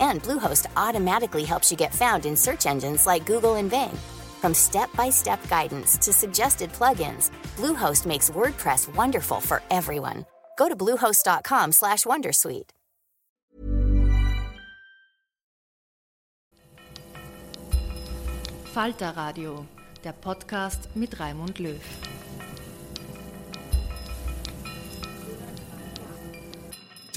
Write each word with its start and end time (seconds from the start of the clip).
and 0.00 0.22
Bluehost 0.22 0.66
automatically 0.76 1.44
helps 1.44 1.70
you 1.70 1.76
get 1.76 1.94
found 1.94 2.26
in 2.26 2.36
search 2.36 2.66
engines 2.66 3.06
like 3.06 3.26
Google 3.26 3.56
and 3.56 3.70
Bing. 3.70 3.96
From 4.40 4.54
step-by-step 4.54 5.48
guidance 5.48 5.98
to 5.98 6.12
suggested 6.12 6.72
plugins, 6.72 7.30
Bluehost 7.56 8.06
makes 8.06 8.30
WordPress 8.30 8.94
wonderful 8.94 9.40
for 9.40 9.62
everyone. 9.70 10.24
Go 10.56 10.68
to 10.68 10.76
bluehost.com/wondersuite. 10.76 12.70
Falter 18.74 19.12
Radio, 19.16 19.66
der 20.04 20.12
Podcast 20.12 20.88
mit 20.94 21.18
Raimund 21.18 21.58
Löw. 21.58 21.80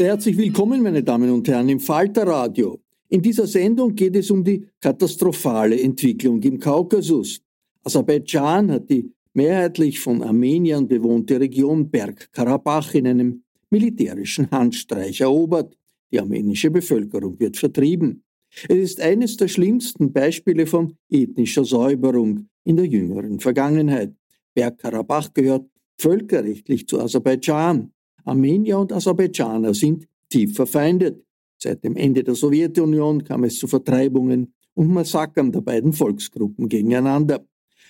Herzlich 0.03 0.37
willkommen, 0.37 0.81
meine 0.81 1.03
Damen 1.03 1.29
und 1.29 1.47
Herren, 1.47 1.69
im 1.69 1.79
Falter 1.79 2.25
Radio. 2.25 2.79
In 3.09 3.21
dieser 3.21 3.45
Sendung 3.45 3.93
geht 3.93 4.15
es 4.15 4.31
um 4.31 4.43
die 4.43 4.65
katastrophale 4.79 5.79
Entwicklung 5.79 6.41
im 6.41 6.59
Kaukasus. 6.59 7.41
Aserbaidschan 7.83 8.71
hat 8.71 8.89
die 8.89 9.11
mehrheitlich 9.33 9.99
von 9.99 10.23
Armeniern 10.23 10.87
bewohnte 10.87 11.39
Region 11.39 11.89
Bergkarabach 11.89 12.93
in 12.95 13.07
einem 13.07 13.43
militärischen 13.69 14.49
Handstreich 14.51 15.21
erobert. 15.21 15.77
Die 16.11 16.19
armenische 16.19 16.71
Bevölkerung 16.71 17.39
wird 17.39 17.57
vertrieben. 17.57 18.23
Es 18.67 18.77
ist 18.77 19.01
eines 19.01 19.37
der 19.37 19.47
schlimmsten 19.47 20.11
Beispiele 20.11 20.65
von 20.65 20.97
ethnischer 21.09 21.63
Säuberung 21.63 22.47
in 22.63 22.75
der 22.75 22.85
jüngeren 22.85 23.39
Vergangenheit. 23.39 24.13
Bergkarabach 24.53 25.33
gehört 25.33 25.65
völkerrechtlich 25.97 26.87
zu 26.87 26.99
Aserbaidschan. 26.99 27.91
Armenier 28.25 28.79
und 28.79 28.93
Aserbaidschaner 28.93 29.73
sind 29.73 30.07
tief 30.29 30.55
verfeindet. 30.55 31.23
Seit 31.57 31.83
dem 31.83 31.95
Ende 31.95 32.23
der 32.23 32.35
Sowjetunion 32.35 33.23
kam 33.23 33.43
es 33.43 33.57
zu 33.57 33.67
Vertreibungen 33.67 34.53
und 34.73 34.87
Massakern 34.87 35.51
der 35.51 35.61
beiden 35.61 35.93
Volksgruppen 35.93 36.69
gegeneinander. 36.69 37.45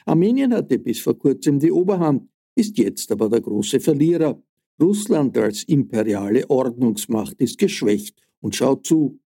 Armenien 0.05 0.53
hatte 0.53 0.79
bis 0.79 0.99
vor 0.99 1.17
kurzem 1.17 1.59
die 1.59 1.71
Oberhand, 1.71 2.27
ist 2.55 2.77
jetzt 2.77 3.11
aber 3.11 3.29
der 3.29 3.41
große 3.41 3.79
Verlierer. 3.79 4.41
Russland 4.81 5.37
als 5.37 5.63
imperiale 5.63 6.49
Ordnungsmacht 6.49 7.39
ist 7.39 7.57
geschwächt 7.57 8.21
und 8.41 8.55
schaut 8.55 8.85
zu. 8.85 9.19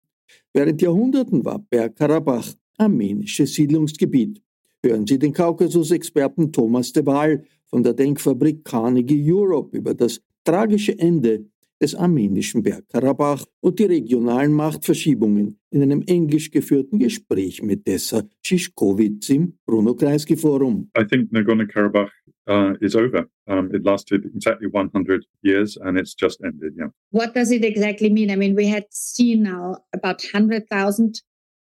Während 0.53 0.83
Jahrhunderten 0.83 1.45
war 1.45 1.59
Bergkarabach 1.59 2.55
armenisches 2.77 3.55
Siedlungsgebiet. 3.55 4.43
Hören 4.83 5.07
Sie 5.07 5.19
den 5.19 5.33
Kaukasus-Experten 5.33 6.53
Thomas 6.53 6.93
de 6.93 7.07
Waal 7.07 7.45
von 7.67 7.83
der 7.83 7.95
Denkfabrik 7.95 8.65
Carnegie 8.65 9.33
Europe 9.33 9.77
über 9.77 9.95
das 9.95 10.21
tragische 10.45 10.99
Ende 10.99 11.47
des 11.81 11.95
armenischen 11.95 12.63
Bergkarabach 12.63 13.45
und 13.61 13.79
die 13.79 13.85
regionalen 13.85 14.53
Machtverschiebungen 14.53 15.59
in 15.71 15.83
einem 15.83 16.03
englisch 16.07 16.51
geführten 16.51 16.99
Gespräch 16.99 17.63
mit 17.63 17.87
Dessa 17.87 18.23
Schischkowitz 18.43 19.29
im 19.31 19.59
Bruno 19.67 19.95
Kreisky 19.95 20.37
Forum. 20.37 20.91
I 20.97 21.05
think 21.05 21.33
Nagorno-Karabakh 21.33 22.11
uh, 22.49 22.75
is 22.81 22.95
over. 22.95 23.29
Um, 23.47 23.75
it 23.75 23.85
lasted 23.85 24.25
exactly 24.25 24.69
100 24.69 25.27
years 25.43 25.77
and 25.77 25.99
it's 25.99 26.15
just 26.15 26.41
ended. 26.43 26.75
Yeah. 26.77 26.89
What 27.11 27.35
does 27.35 27.51
it 27.51 27.65
exactly 27.65 28.11
mean? 28.11 28.31
I 28.31 28.37
mean, 28.37 28.55
we 28.55 28.69
had 28.69 28.87
seen 28.91 29.43
now 29.43 29.79
about 29.93 30.23
100,000 30.23 31.23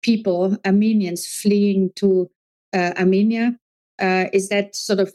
people, 0.03 0.57
Armenians, 0.65 1.27
fleeing 1.27 1.91
to 1.97 2.31
uh, 2.73 2.93
Armenia. 2.97 3.57
Uh, 3.99 4.27
is 4.33 4.49
that 4.49 4.75
sort 4.75 4.99
of 4.99 5.13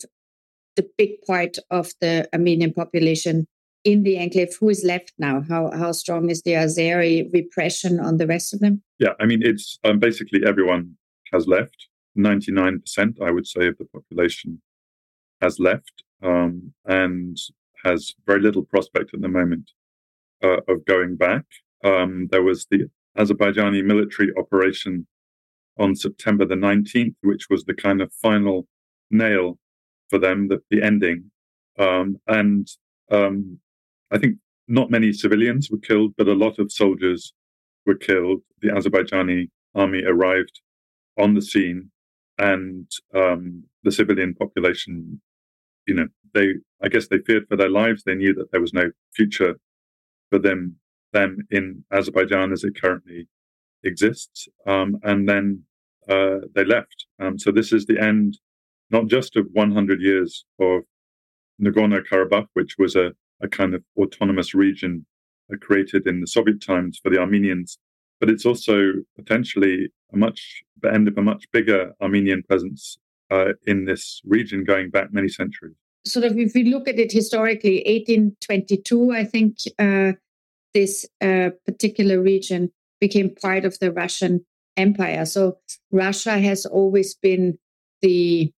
the 0.75 0.87
big 0.97 1.21
part 1.25 1.57
of 1.71 1.91
the 2.01 2.27
Armenian 2.33 2.73
population 2.73 3.47
in 3.83 4.03
the 4.03 4.17
enclave. 4.17 4.55
Who 4.59 4.69
is 4.69 4.83
left 4.83 5.13
now? 5.17 5.43
How 5.47 5.71
how 5.71 5.91
strong 5.91 6.29
is 6.29 6.41
the 6.41 6.53
Azeri 6.53 7.31
repression 7.33 7.99
on 7.99 8.17
the 8.17 8.27
rest 8.27 8.53
of 8.53 8.59
them? 8.59 8.81
Yeah, 8.99 9.13
I 9.19 9.25
mean, 9.25 9.41
it's 9.43 9.79
um, 9.83 9.99
basically 9.99 10.41
everyone 10.45 10.97
has 11.31 11.47
left. 11.47 11.87
Ninety 12.15 12.51
nine 12.51 12.79
percent, 12.79 13.19
I 13.21 13.31
would 13.31 13.47
say, 13.47 13.67
of 13.67 13.77
the 13.77 13.85
population 13.85 14.61
has 15.41 15.59
left 15.59 16.03
um, 16.23 16.73
and 16.85 17.37
has 17.83 18.13
very 18.25 18.41
little 18.41 18.63
prospect 18.63 19.13
at 19.13 19.21
the 19.21 19.27
moment 19.27 19.71
uh, 20.43 20.61
of 20.67 20.85
going 20.85 21.15
back. 21.15 21.45
Um, 21.83 22.27
there 22.31 22.41
was 22.41 22.65
the 22.71 22.89
Azerbaijani 23.17 23.83
military 23.83 24.31
operation 24.37 25.07
on 25.77 25.95
September 25.95 26.45
the 26.45 26.55
19th, 26.55 27.15
which 27.21 27.47
was 27.49 27.65
the 27.65 27.73
kind 27.73 28.01
of 28.01 28.11
final 28.13 28.67
nail 29.11 29.59
for 30.09 30.19
them, 30.19 30.47
the, 30.47 30.61
the 30.69 30.81
ending. 30.81 31.31
Um, 31.77 32.17
and 32.27 32.67
um, 33.11 33.59
I 34.11 34.17
think 34.17 34.37
not 34.67 34.91
many 34.91 35.13
civilians 35.13 35.69
were 35.69 35.77
killed, 35.77 36.13
but 36.17 36.27
a 36.27 36.33
lot 36.33 36.59
of 36.59 36.71
soldiers 36.71 37.33
were 37.85 37.95
killed. 37.95 38.41
The 38.61 38.69
Azerbaijani 38.69 39.49
army 39.75 40.03
arrived 40.03 40.61
on 41.17 41.33
the 41.33 41.41
scene, 41.41 41.91
and 42.37 42.89
um, 43.13 43.63
the 43.83 43.91
civilian 43.91 44.33
population, 44.33 45.21
you 45.87 45.93
know, 45.93 46.07
they 46.33 46.53
I 46.81 46.89
guess 46.89 47.07
they 47.07 47.19
feared 47.19 47.47
for 47.47 47.55
their 47.55 47.69
lives. 47.69 48.03
They 48.03 48.15
knew 48.15 48.33
that 48.35 48.51
there 48.51 48.61
was 48.61 48.73
no 48.73 48.91
future 49.13 49.55
for 50.29 50.39
them 50.39 50.77
them 51.13 51.37
in 51.51 51.83
Azerbaijan 51.91 52.51
as 52.51 52.63
it 52.63 52.81
currently 52.81 53.27
exists, 53.83 54.47
um, 54.65 54.97
and 55.03 55.29
then 55.29 55.63
uh, 56.09 56.39
they 56.53 56.65
left. 56.65 57.05
Um, 57.19 57.37
so 57.39 57.51
this 57.51 57.71
is 57.71 57.85
the 57.85 57.99
end 57.99 58.37
not 58.89 59.07
just 59.07 59.35
of 59.35 59.47
100 59.53 60.01
years 60.01 60.45
of 60.59 60.81
Nagorno 61.61 62.01
Karabakh, 62.05 62.47
which 62.53 62.75
was 62.77 62.95
a, 62.95 63.13
a 63.41 63.47
kind 63.47 63.73
of 63.73 63.83
autonomous 63.97 64.53
region 64.53 65.05
created 65.61 66.07
in 66.07 66.21
the 66.21 66.27
Soviet 66.27 66.61
times 66.61 66.99
for 67.01 67.09
the 67.09 67.19
Armenians, 67.19 67.77
but 68.19 68.29
it's 68.29 68.45
also 68.45 68.93
potentially 69.15 69.89
a 70.13 70.17
much 70.17 70.63
the 70.81 70.93
end 70.93 71.07
of 71.07 71.17
a 71.17 71.21
much 71.21 71.45
bigger 71.51 71.93
Armenian 72.01 72.43
presence 72.43 72.97
uh, 73.31 73.53
in 73.65 73.85
this 73.85 74.21
region 74.25 74.63
going 74.63 74.89
back 74.89 75.13
many 75.13 75.29
centuries. 75.29 75.75
Sort 76.05 76.25
of, 76.25 76.37
if 76.37 76.53
we 76.53 76.65
look 76.65 76.87
at 76.87 76.99
it 76.99 77.11
historically, 77.11 77.77
1822, 77.87 79.11
I 79.11 79.23
think 79.23 79.57
uh, 79.79 80.13
this 80.73 81.05
uh, 81.21 81.49
particular 81.65 82.21
region 82.21 82.71
became 82.99 83.33
part 83.33 83.65
of 83.65 83.79
the 83.79 83.91
Russian 83.91 84.45
Empire. 84.77 85.25
So 85.25 85.57
Russia 85.91 86.37
has 86.37 86.65
always 86.65 87.15
been 87.15 87.57
the 88.01 88.51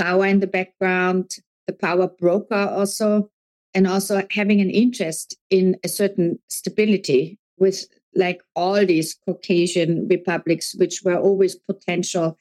power 0.00 0.26
in 0.26 0.40
the 0.40 0.46
background, 0.46 1.36
the 1.66 1.72
power 1.72 2.08
broker 2.08 2.54
also, 2.54 3.30
and 3.74 3.86
also 3.86 4.22
having 4.30 4.60
an 4.60 4.70
interest 4.70 5.36
in 5.50 5.76
a 5.84 5.88
certain 5.88 6.38
stability 6.48 7.38
with 7.58 7.86
like 8.14 8.40
all 8.56 8.84
these 8.84 9.16
Caucasian 9.24 10.08
republics, 10.08 10.74
which 10.74 11.02
were 11.04 11.18
always 11.18 11.54
potential 11.54 12.36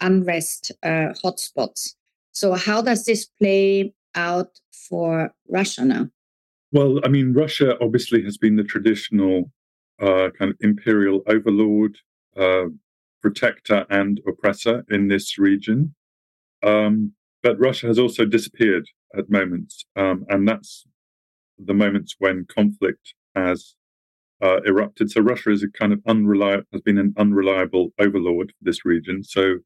unrest 0.00 0.72
uh, 0.82 1.12
hotspots. 1.22 1.94
So, 2.32 2.54
how 2.54 2.82
does 2.82 3.04
this 3.04 3.26
play 3.38 3.94
out 4.14 4.58
for 4.88 5.32
Russia 5.48 5.84
now? 5.84 6.08
Well, 6.72 7.00
I 7.04 7.08
mean, 7.08 7.34
Russia 7.34 7.76
obviously 7.80 8.22
has 8.24 8.38
been 8.38 8.56
the 8.56 8.64
traditional 8.64 9.50
uh, 10.00 10.30
kind 10.36 10.50
of 10.50 10.56
imperial 10.60 11.22
overlord, 11.26 11.98
uh, 12.36 12.64
protector, 13.20 13.86
and 13.90 14.20
oppressor 14.26 14.84
in 14.88 15.08
this 15.08 15.38
region. 15.38 15.94
Um, 16.62 17.12
but 17.42 17.58
Russia 17.58 17.88
has 17.88 17.98
also 17.98 18.24
disappeared 18.24 18.86
at 19.16 19.30
moments, 19.30 19.84
um, 19.96 20.24
and 20.28 20.46
that's 20.46 20.84
the 21.58 21.74
moments 21.74 22.16
when 22.18 22.46
conflict 22.46 23.14
has 23.34 23.74
uh, 24.42 24.60
erupted. 24.64 25.10
So 25.10 25.20
Russia 25.20 25.50
is 25.50 25.62
a 25.62 25.68
kind 25.68 25.92
of 25.92 26.00
unreliable, 26.06 26.64
has 26.72 26.82
been 26.82 26.98
an 26.98 27.14
unreliable 27.16 27.92
overlord 27.98 28.50
for 28.50 28.64
this 28.64 28.84
region. 28.84 29.22
So 29.22 29.56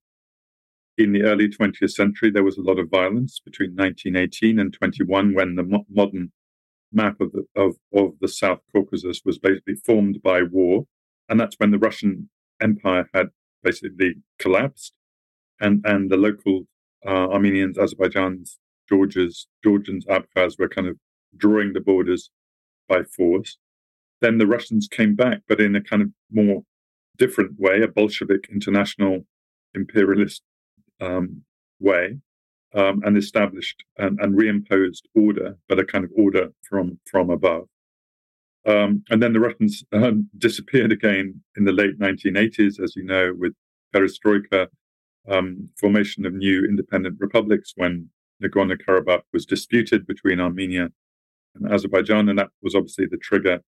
in 0.98 1.12
the 1.12 1.22
early 1.22 1.48
20th 1.48 1.90
century, 1.90 2.30
there 2.30 2.44
was 2.44 2.56
a 2.56 2.62
lot 2.62 2.78
of 2.78 2.90
violence 2.90 3.40
between 3.44 3.70
1918 3.70 4.58
and 4.58 4.72
21 4.72 5.34
when 5.34 5.54
the 5.54 5.62
mo- 5.62 5.86
modern 5.90 6.32
map 6.92 7.20
of 7.20 7.32
the, 7.32 7.44
of, 7.54 7.76
of 7.94 8.12
the 8.20 8.28
South 8.28 8.60
Caucasus 8.74 9.22
was 9.24 9.38
basically 9.38 9.74
formed 9.74 10.22
by 10.22 10.42
war. 10.42 10.86
And 11.28 11.40
that's 11.40 11.56
when 11.58 11.70
the 11.70 11.78
Russian 11.78 12.30
Empire 12.60 13.08
had 13.12 13.28
basically 13.62 14.16
collapsed 14.38 14.92
and, 15.60 15.84
and 15.84 16.10
the 16.10 16.16
local 16.16 16.66
uh, 17.04 17.28
Armenians, 17.30 17.78
Azerbaijanis, 17.78 18.56
Georgians, 18.88 19.48
Georgians, 19.64 20.06
Abkhaz 20.06 20.58
were 20.58 20.68
kind 20.68 20.86
of 20.86 20.96
drawing 21.36 21.72
the 21.72 21.80
borders 21.80 22.30
by 22.88 23.02
force. 23.02 23.58
Then 24.20 24.38
the 24.38 24.46
Russians 24.46 24.88
came 24.88 25.14
back, 25.14 25.40
but 25.48 25.60
in 25.60 25.74
a 25.76 25.82
kind 25.82 26.02
of 26.02 26.08
more 26.30 26.62
different 27.18 27.58
way, 27.58 27.82
a 27.82 27.88
Bolshevik 27.88 28.48
international 28.50 29.26
imperialist 29.74 30.42
um, 31.00 31.42
way 31.80 32.18
um, 32.74 33.02
and 33.04 33.16
established 33.16 33.84
and, 33.98 34.18
and, 34.20 34.38
reimposed 34.38 35.02
order, 35.14 35.58
but 35.68 35.78
a 35.78 35.84
kind 35.84 36.04
of 36.04 36.10
order 36.16 36.48
from 36.68 36.98
from 37.10 37.30
above. 37.30 37.68
Um, 38.66 39.04
and 39.10 39.22
then 39.22 39.32
the 39.32 39.40
Russians 39.40 39.84
disappeared 40.38 40.92
again 40.92 41.42
in 41.56 41.64
the 41.64 41.72
late 41.72 41.98
1980s, 41.98 42.82
as 42.82 42.94
you 42.96 43.04
know, 43.04 43.32
with 43.36 43.52
perestroika, 43.94 44.66
um, 45.28 45.68
formation 45.76 46.26
of 46.26 46.34
new 46.34 46.64
independent 46.64 47.16
republics 47.18 47.72
when 47.76 48.10
Nagorno 48.42 48.76
Karabakh 48.76 49.22
was 49.32 49.46
disputed 49.46 50.06
between 50.06 50.40
Armenia 50.40 50.90
and 51.54 51.72
Azerbaijan, 51.72 52.28
and 52.28 52.38
that 52.38 52.50
was 52.62 52.74
obviously 52.74 53.06
the 53.06 53.16
trigger 53.16 53.60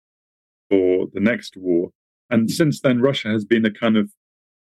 for 0.69 1.07
the 1.13 1.21
next 1.21 1.57
war. 1.57 1.91
And 2.31 2.51
since 2.51 2.81
then, 2.81 3.01
Russia 3.01 3.29
has 3.29 3.45
been 3.45 3.65
a 3.65 3.71
kind 3.71 3.97
of 3.97 4.13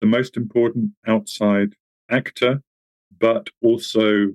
the 0.01 0.07
most 0.07 0.35
important 0.35 0.91
outside 1.05 1.75
actor, 2.09 2.63
but 3.19 3.49
also, 3.61 4.29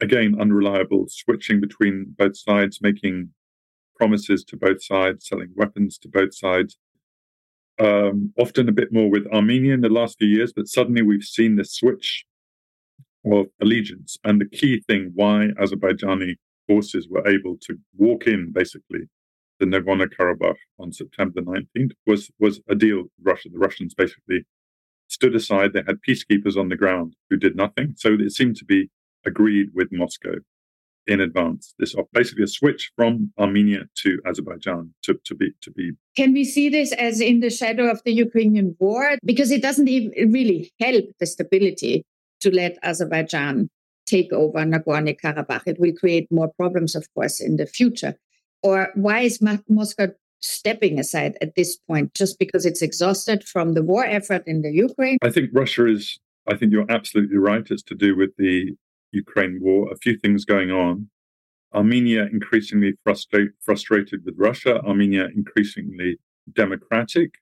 again, 0.00 0.36
unreliable, 0.40 1.06
switching 1.08 1.60
between 1.60 2.14
both 2.18 2.36
sides, 2.36 2.80
making 2.82 3.30
promises 3.96 4.42
to 4.44 4.56
both 4.56 4.82
sides, 4.82 5.28
selling 5.28 5.50
weapons 5.54 5.98
to 5.98 6.08
both 6.08 6.34
sides. 6.34 6.76
Um, 7.80 8.32
often 8.38 8.68
a 8.68 8.72
bit 8.72 8.92
more 8.92 9.10
with 9.10 9.26
Armenia 9.32 9.74
in 9.74 9.80
the 9.80 9.88
last 9.88 10.18
few 10.18 10.28
years, 10.28 10.52
but 10.52 10.68
suddenly 10.68 11.02
we've 11.02 11.24
seen 11.24 11.56
this 11.56 11.74
switch 11.74 12.24
of 13.26 13.46
allegiance. 13.60 14.16
And 14.22 14.40
the 14.40 14.48
key 14.48 14.80
thing 14.86 15.10
why 15.14 15.48
Azerbaijani 15.60 16.36
forces 16.68 17.08
were 17.08 17.26
able 17.26 17.56
to 17.62 17.76
walk 17.96 18.26
in 18.26 18.52
basically 18.52 19.08
the 19.60 19.66
Nagorno 19.66 20.08
Karabakh 20.08 20.56
on 20.78 20.92
September 20.92 21.40
19th 21.40 21.92
was 22.06 22.30
was 22.38 22.60
a 22.68 22.74
deal 22.74 23.02
with 23.02 23.10
Russia. 23.22 23.48
The 23.50 23.58
Russians 23.58 23.94
basically 23.94 24.44
stood 25.08 25.34
aside. 25.34 25.72
They 25.72 25.82
had 25.86 25.98
peacekeepers 26.06 26.56
on 26.56 26.68
the 26.68 26.76
ground 26.76 27.14
who 27.30 27.36
did 27.36 27.56
nothing. 27.56 27.94
So 27.96 28.14
it 28.18 28.32
seemed 28.32 28.56
to 28.56 28.64
be 28.64 28.90
agreed 29.24 29.68
with 29.74 29.88
Moscow 29.92 30.36
in 31.06 31.20
advance. 31.20 31.74
This 31.78 31.94
is 31.94 32.00
basically 32.12 32.44
a 32.44 32.48
switch 32.48 32.92
from 32.96 33.32
Armenia 33.38 33.84
to 33.96 34.20
Azerbaijan 34.26 34.94
to, 35.02 35.18
to 35.24 35.34
be 35.34 35.52
to 35.62 35.70
be. 35.70 35.92
Can 36.16 36.32
we 36.32 36.44
see 36.44 36.68
this 36.68 36.92
as 36.92 37.20
in 37.20 37.40
the 37.40 37.50
shadow 37.50 37.90
of 37.90 38.02
the 38.04 38.12
Ukrainian 38.12 38.76
war? 38.78 39.16
Because 39.24 39.50
it 39.50 39.62
doesn't 39.62 39.88
even 39.88 40.32
really 40.32 40.72
help 40.80 41.04
the 41.20 41.26
stability 41.26 42.04
to 42.40 42.50
let 42.50 42.78
Azerbaijan 42.82 43.68
take 44.06 44.32
over 44.32 44.58
Nagorno 44.58 45.18
Karabakh. 45.18 45.62
It 45.66 45.80
will 45.80 45.92
create 45.92 46.30
more 46.30 46.50
problems, 46.58 46.94
of 46.94 47.06
course, 47.14 47.40
in 47.40 47.56
the 47.56 47.66
future. 47.66 48.14
Or 48.62 48.88
why 48.94 49.20
is 49.20 49.40
Moscow 49.68 50.08
stepping 50.40 50.98
aside 50.98 51.36
at 51.40 51.54
this 51.54 51.76
point 51.88 52.14
just 52.14 52.38
because 52.38 52.66
it's 52.66 52.82
exhausted 52.82 53.44
from 53.44 53.72
the 53.72 53.82
war 53.82 54.04
effort 54.04 54.42
in 54.46 54.62
the 54.62 54.70
Ukraine? 54.70 55.18
I 55.22 55.30
think 55.30 55.50
Russia 55.52 55.86
is, 55.86 56.18
I 56.46 56.56
think 56.56 56.72
you're 56.72 56.90
absolutely 56.90 57.38
right. 57.38 57.66
It's 57.70 57.82
to 57.84 57.94
do 57.94 58.16
with 58.16 58.30
the 58.36 58.74
Ukraine 59.14 59.58
war, 59.60 59.90
a 59.90 59.96
few 59.96 60.18
things 60.18 60.44
going 60.44 60.70
on. 60.70 61.08
Armenia 61.72 62.26
increasingly 62.30 62.94
frustrate, 63.02 63.50
frustrated 63.60 64.24
with 64.24 64.34
Russia, 64.38 64.80
Armenia 64.80 65.28
increasingly 65.34 66.18
democratic 66.52 67.34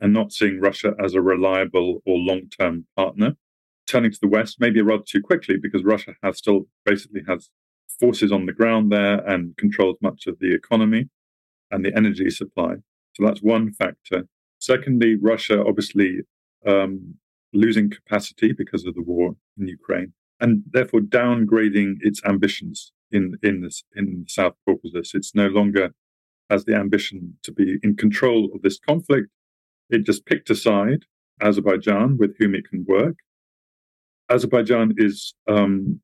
and 0.00 0.12
not 0.12 0.32
seeing 0.32 0.60
Russia 0.60 0.94
as 1.02 1.14
a 1.14 1.20
reliable 1.20 2.02
or 2.06 2.18
long 2.18 2.48
term 2.48 2.86
partner. 2.96 3.36
Turning 3.86 4.10
to 4.10 4.18
the 4.20 4.28
West, 4.28 4.56
maybe 4.60 4.80
rather 4.80 5.04
too 5.06 5.20
quickly 5.20 5.56
because 5.60 5.84
Russia 5.84 6.14
has 6.22 6.38
still 6.38 6.66
basically 6.86 7.22
has 7.28 7.50
forces 8.00 8.32
on 8.32 8.46
the 8.46 8.52
ground 8.52 8.90
there 8.90 9.18
and 9.28 9.56
controls 9.56 9.96
much 10.00 10.26
of 10.26 10.38
the 10.40 10.54
economy 10.54 11.08
and 11.70 11.84
the 11.84 11.94
energy 11.96 12.30
supply. 12.30 12.76
So 13.14 13.24
that's 13.24 13.42
one 13.42 13.72
factor. 13.72 14.26
Secondly, 14.58 15.16
Russia 15.16 15.62
obviously 15.62 16.20
um, 16.66 17.14
losing 17.52 17.90
capacity 17.90 18.52
because 18.52 18.86
of 18.86 18.94
the 18.94 19.02
war 19.02 19.36
in 19.58 19.68
Ukraine 19.68 20.12
and 20.40 20.62
therefore 20.70 21.00
downgrading 21.00 21.96
its 22.00 22.20
ambitions 22.24 22.92
in 23.10 23.36
in 23.42 23.62
this 23.62 23.84
in 23.94 24.24
the 24.24 24.24
South 24.28 24.54
Caucasus. 24.66 25.14
It's 25.14 25.34
no 25.34 25.46
longer 25.46 25.94
has 26.50 26.64
the 26.64 26.74
ambition 26.74 27.36
to 27.42 27.52
be 27.52 27.78
in 27.82 27.96
control 27.96 28.50
of 28.54 28.62
this 28.62 28.78
conflict. 28.78 29.28
It 29.90 30.04
just 30.04 30.26
picked 30.26 30.50
a 30.50 30.54
side, 30.54 31.04
Azerbaijan, 31.40 32.18
with 32.18 32.36
whom 32.38 32.54
it 32.54 32.68
can 32.68 32.84
work. 32.86 33.16
Azerbaijan 34.30 34.94
is 34.96 35.34
um, 35.48 36.00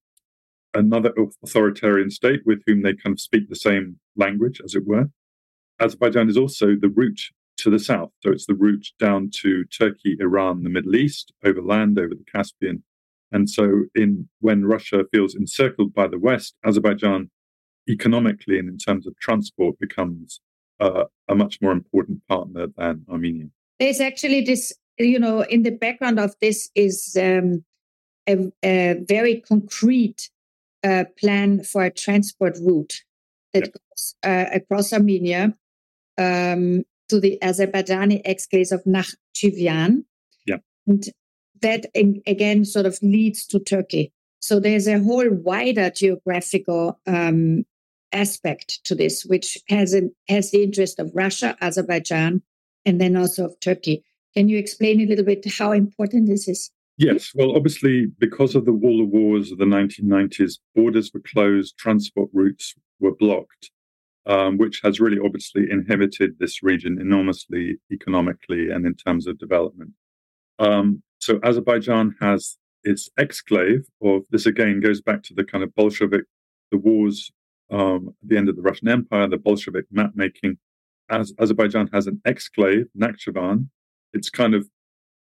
another 0.74 1.12
authoritarian 1.42 2.10
state 2.10 2.40
with 2.44 2.62
whom 2.66 2.82
they 2.82 2.94
kind 2.94 3.14
of 3.14 3.20
speak 3.20 3.48
the 3.48 3.56
same 3.56 3.98
language, 4.16 4.60
as 4.64 4.74
it 4.74 4.86
were. 4.86 5.06
Azerbaijan 5.80 6.28
is 6.28 6.36
also 6.36 6.76
the 6.78 6.88
route 6.88 7.20
to 7.58 7.70
the 7.70 7.78
south. 7.78 8.10
So 8.22 8.30
it's 8.30 8.46
the 8.46 8.54
route 8.54 8.86
down 8.98 9.30
to 9.42 9.64
Turkey, 9.64 10.16
Iran, 10.20 10.62
the 10.62 10.70
Middle 10.70 10.96
East, 10.96 11.32
over 11.44 11.62
land, 11.62 11.98
over 11.98 12.14
the 12.14 12.24
Caspian. 12.32 12.82
And 13.32 13.48
so 13.48 13.84
in 13.94 14.28
when 14.40 14.64
Russia 14.64 15.04
feels 15.12 15.34
encircled 15.34 15.94
by 15.94 16.08
the 16.08 16.18
West, 16.18 16.56
Azerbaijan 16.64 17.30
economically 17.88 18.58
and 18.58 18.68
in 18.68 18.78
terms 18.78 19.06
of 19.06 19.18
transport 19.18 19.78
becomes 19.78 20.40
uh, 20.80 21.04
a 21.28 21.34
much 21.34 21.58
more 21.60 21.72
important 21.72 22.26
partner 22.28 22.66
than 22.76 23.04
Armenia. 23.08 23.46
There's 23.78 24.00
actually 24.00 24.42
this, 24.42 24.72
you 24.98 25.18
know, 25.18 25.42
in 25.42 25.62
the 25.62 25.70
background 25.70 26.18
of 26.18 26.34
this 26.40 26.70
is 26.74 27.16
um, 27.20 27.64
a, 28.28 28.52
a 28.64 28.96
very 29.08 29.40
concrete 29.40 30.30
uh, 30.84 31.04
plan 31.18 31.62
for 31.62 31.84
a 31.84 31.90
transport 31.90 32.56
route 32.60 33.02
that 33.52 33.64
goes 33.72 34.14
uh, 34.22 34.46
across 34.52 34.92
Armenia 34.92 35.54
um, 36.18 36.84
to 37.08 37.20
the 37.20 37.38
Azerbaijani 37.42 38.22
exclave 38.24 38.72
of 38.72 38.84
Nakhchivan. 38.84 40.04
Yeah. 40.46 40.58
And 40.86 41.04
that 41.62 41.86
again 41.94 42.64
sort 42.64 42.86
of 42.86 42.98
leads 43.02 43.46
to 43.48 43.58
Turkey. 43.58 44.12
So 44.40 44.58
there's 44.58 44.86
a 44.88 45.02
whole 45.02 45.30
wider 45.30 45.90
geographical 45.90 46.98
um, 47.06 47.64
aspect 48.12 48.82
to 48.84 48.94
this, 48.94 49.24
which 49.24 49.58
has 49.68 49.94
a, 49.94 50.02
has 50.28 50.50
the 50.50 50.62
interest 50.62 50.98
of 50.98 51.10
Russia, 51.14 51.56
Azerbaijan, 51.60 52.42
and 52.84 53.00
then 53.00 53.16
also 53.16 53.46
of 53.46 53.60
Turkey. 53.60 54.02
Can 54.34 54.48
you 54.48 54.58
explain 54.58 55.00
a 55.00 55.06
little 55.06 55.24
bit 55.24 55.44
how 55.58 55.72
important 55.72 56.28
this 56.28 56.48
is? 56.48 56.70
Yes, 56.96 57.32
well, 57.34 57.56
obviously, 57.56 58.06
because 58.18 58.54
of 58.54 58.66
the 58.66 58.72
all 58.72 58.98
the 58.98 59.04
wars 59.04 59.50
of 59.50 59.58
the 59.58 59.64
1990s, 59.64 60.58
borders 60.74 61.10
were 61.14 61.20
closed, 61.20 61.78
transport 61.78 62.28
routes 62.32 62.74
were 62.98 63.14
blocked, 63.14 63.70
um, 64.26 64.58
which 64.58 64.80
has 64.84 65.00
really 65.00 65.18
obviously 65.24 65.66
inhibited 65.70 66.38
this 66.38 66.62
region 66.62 67.00
enormously 67.00 67.78
economically 67.90 68.70
and 68.70 68.86
in 68.86 68.94
terms 68.94 69.26
of 69.26 69.38
development. 69.38 69.92
Um, 70.58 71.02
so 71.20 71.38
Azerbaijan 71.42 72.16
has 72.20 72.56
its 72.82 73.10
exclave, 73.18 73.84
of 74.02 74.22
this 74.30 74.46
again 74.46 74.80
goes 74.80 75.00
back 75.00 75.22
to 75.24 75.34
the 75.34 75.44
kind 75.44 75.62
of 75.62 75.74
Bolshevik, 75.74 76.24
the 76.70 76.78
wars 76.78 77.30
um, 77.70 78.14
at 78.22 78.28
the 78.28 78.36
end 78.36 78.48
of 78.48 78.56
the 78.56 78.62
Russian 78.62 78.88
Empire, 78.88 79.28
the 79.28 79.36
Bolshevik 79.36 79.86
map 79.90 80.12
making. 80.14 80.58
As 81.10 81.32
Azerbaijan 81.38 81.90
has 81.92 82.06
an 82.06 82.20
exclave, 82.26 82.86
Nakhchivan. 82.98 83.68
It's 84.12 84.30
kind 84.30 84.54
of 84.54 84.68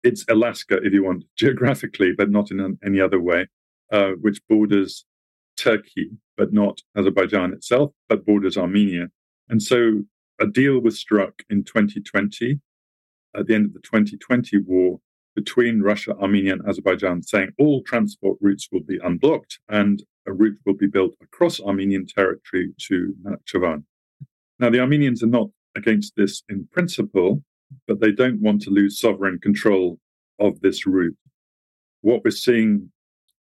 it's 0.02 0.24
Alaska, 0.28 0.78
if 0.82 0.92
you 0.92 1.04
want, 1.04 1.24
geographically, 1.36 2.12
but 2.16 2.30
not 2.30 2.50
in 2.50 2.60
an, 2.60 2.78
any 2.84 3.00
other 3.00 3.20
way, 3.20 3.48
uh, 3.92 4.12
which 4.20 4.40
borders 4.48 5.04
Turkey, 5.56 6.10
but 6.36 6.52
not 6.52 6.80
Azerbaijan 6.96 7.52
itself, 7.52 7.92
but 8.08 8.24
borders 8.24 8.56
Armenia. 8.56 9.08
And 9.48 9.62
so 9.62 10.04
a 10.40 10.46
deal 10.46 10.78
was 10.78 10.98
struck 10.98 11.42
in 11.50 11.64
2020, 11.64 12.60
at 13.36 13.46
the 13.46 13.54
end 13.54 13.66
of 13.66 13.74
the 13.74 13.80
2020 13.80 14.58
war, 14.58 15.00
between 15.40 15.80
Russia, 15.80 16.14
Armenia, 16.16 16.52
and 16.52 16.68
Azerbaijan, 16.68 17.22
saying 17.22 17.50
all 17.58 17.82
transport 17.82 18.36
routes 18.42 18.68
will 18.70 18.82
be 18.82 18.98
unblocked 19.02 19.58
and 19.70 20.02
a 20.26 20.32
route 20.32 20.58
will 20.66 20.74
be 20.74 20.86
built 20.86 21.14
across 21.22 21.60
Armenian 21.60 22.06
territory 22.06 22.74
to 22.88 23.14
Nakhchivan. 23.24 23.84
Now, 24.58 24.68
the 24.68 24.80
Armenians 24.80 25.22
are 25.22 25.34
not 25.38 25.48
against 25.74 26.14
this 26.14 26.42
in 26.50 26.68
principle, 26.72 27.42
but 27.88 28.00
they 28.00 28.12
don't 28.12 28.42
want 28.42 28.60
to 28.62 28.70
lose 28.70 29.00
sovereign 29.00 29.38
control 29.38 29.98
of 30.38 30.60
this 30.60 30.86
route. 30.86 31.16
What 32.02 32.22
we're 32.22 32.32
seeing 32.32 32.90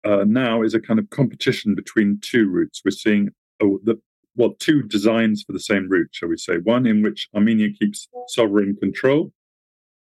uh, 0.04 0.26
now 0.28 0.62
is 0.64 0.74
a 0.74 0.82
kind 0.82 1.00
of 1.00 1.10
competition 1.10 1.74
between 1.74 2.20
two 2.22 2.50
routes. 2.50 2.82
We're 2.84 2.92
seeing 2.92 3.30
oh, 3.62 3.80
the, 3.84 3.96
well, 4.36 4.56
two 4.60 4.84
designs 4.84 5.44
for 5.44 5.54
the 5.54 5.68
same 5.72 5.88
route, 5.88 6.10
shall 6.12 6.30
we 6.30 6.38
say? 6.38 6.58
One 6.58 6.86
in 6.86 7.02
which 7.02 7.30
Armenia 7.34 7.70
keeps 7.80 8.10
sovereign 8.28 8.76
control, 8.76 9.32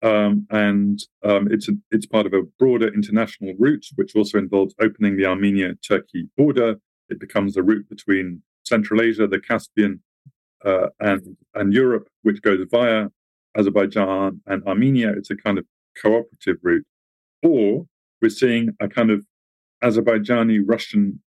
um, 0.03 0.45
and 0.49 0.99
um, 1.23 1.47
it's 1.49 1.67
a, 1.69 1.73
it's 1.91 2.05
part 2.05 2.25
of 2.25 2.33
a 2.33 2.43
broader 2.59 2.93
international 2.93 3.53
route, 3.57 3.85
which 3.95 4.15
also 4.15 4.37
involves 4.37 4.75
opening 4.81 5.17
the 5.17 5.25
Armenia-Turkey 5.25 6.29
border. 6.37 6.75
It 7.09 7.19
becomes 7.19 7.57
a 7.57 7.63
route 7.63 7.87
between 7.89 8.43
Central 8.63 9.01
Asia, 9.01 9.27
the 9.27 9.39
Caspian, 9.39 10.01
uh, 10.65 10.87
and 10.99 11.37
and 11.55 11.73
Europe, 11.73 12.07
which 12.21 12.41
goes 12.41 12.65
via 12.71 13.09
Azerbaijan 13.55 14.41
and 14.47 14.63
Armenia, 14.65 15.13
it's 15.15 15.29
a 15.29 15.35
kind 15.35 15.57
of 15.57 15.65
cooperative 16.01 16.57
route. 16.61 16.85
Or 17.41 17.85
we're 18.21 18.29
seeing 18.29 18.69
a 18.79 18.87
kind 18.87 19.11
of 19.11 19.25
Azerbaijani, 19.83 20.61
Russian, 20.65 21.21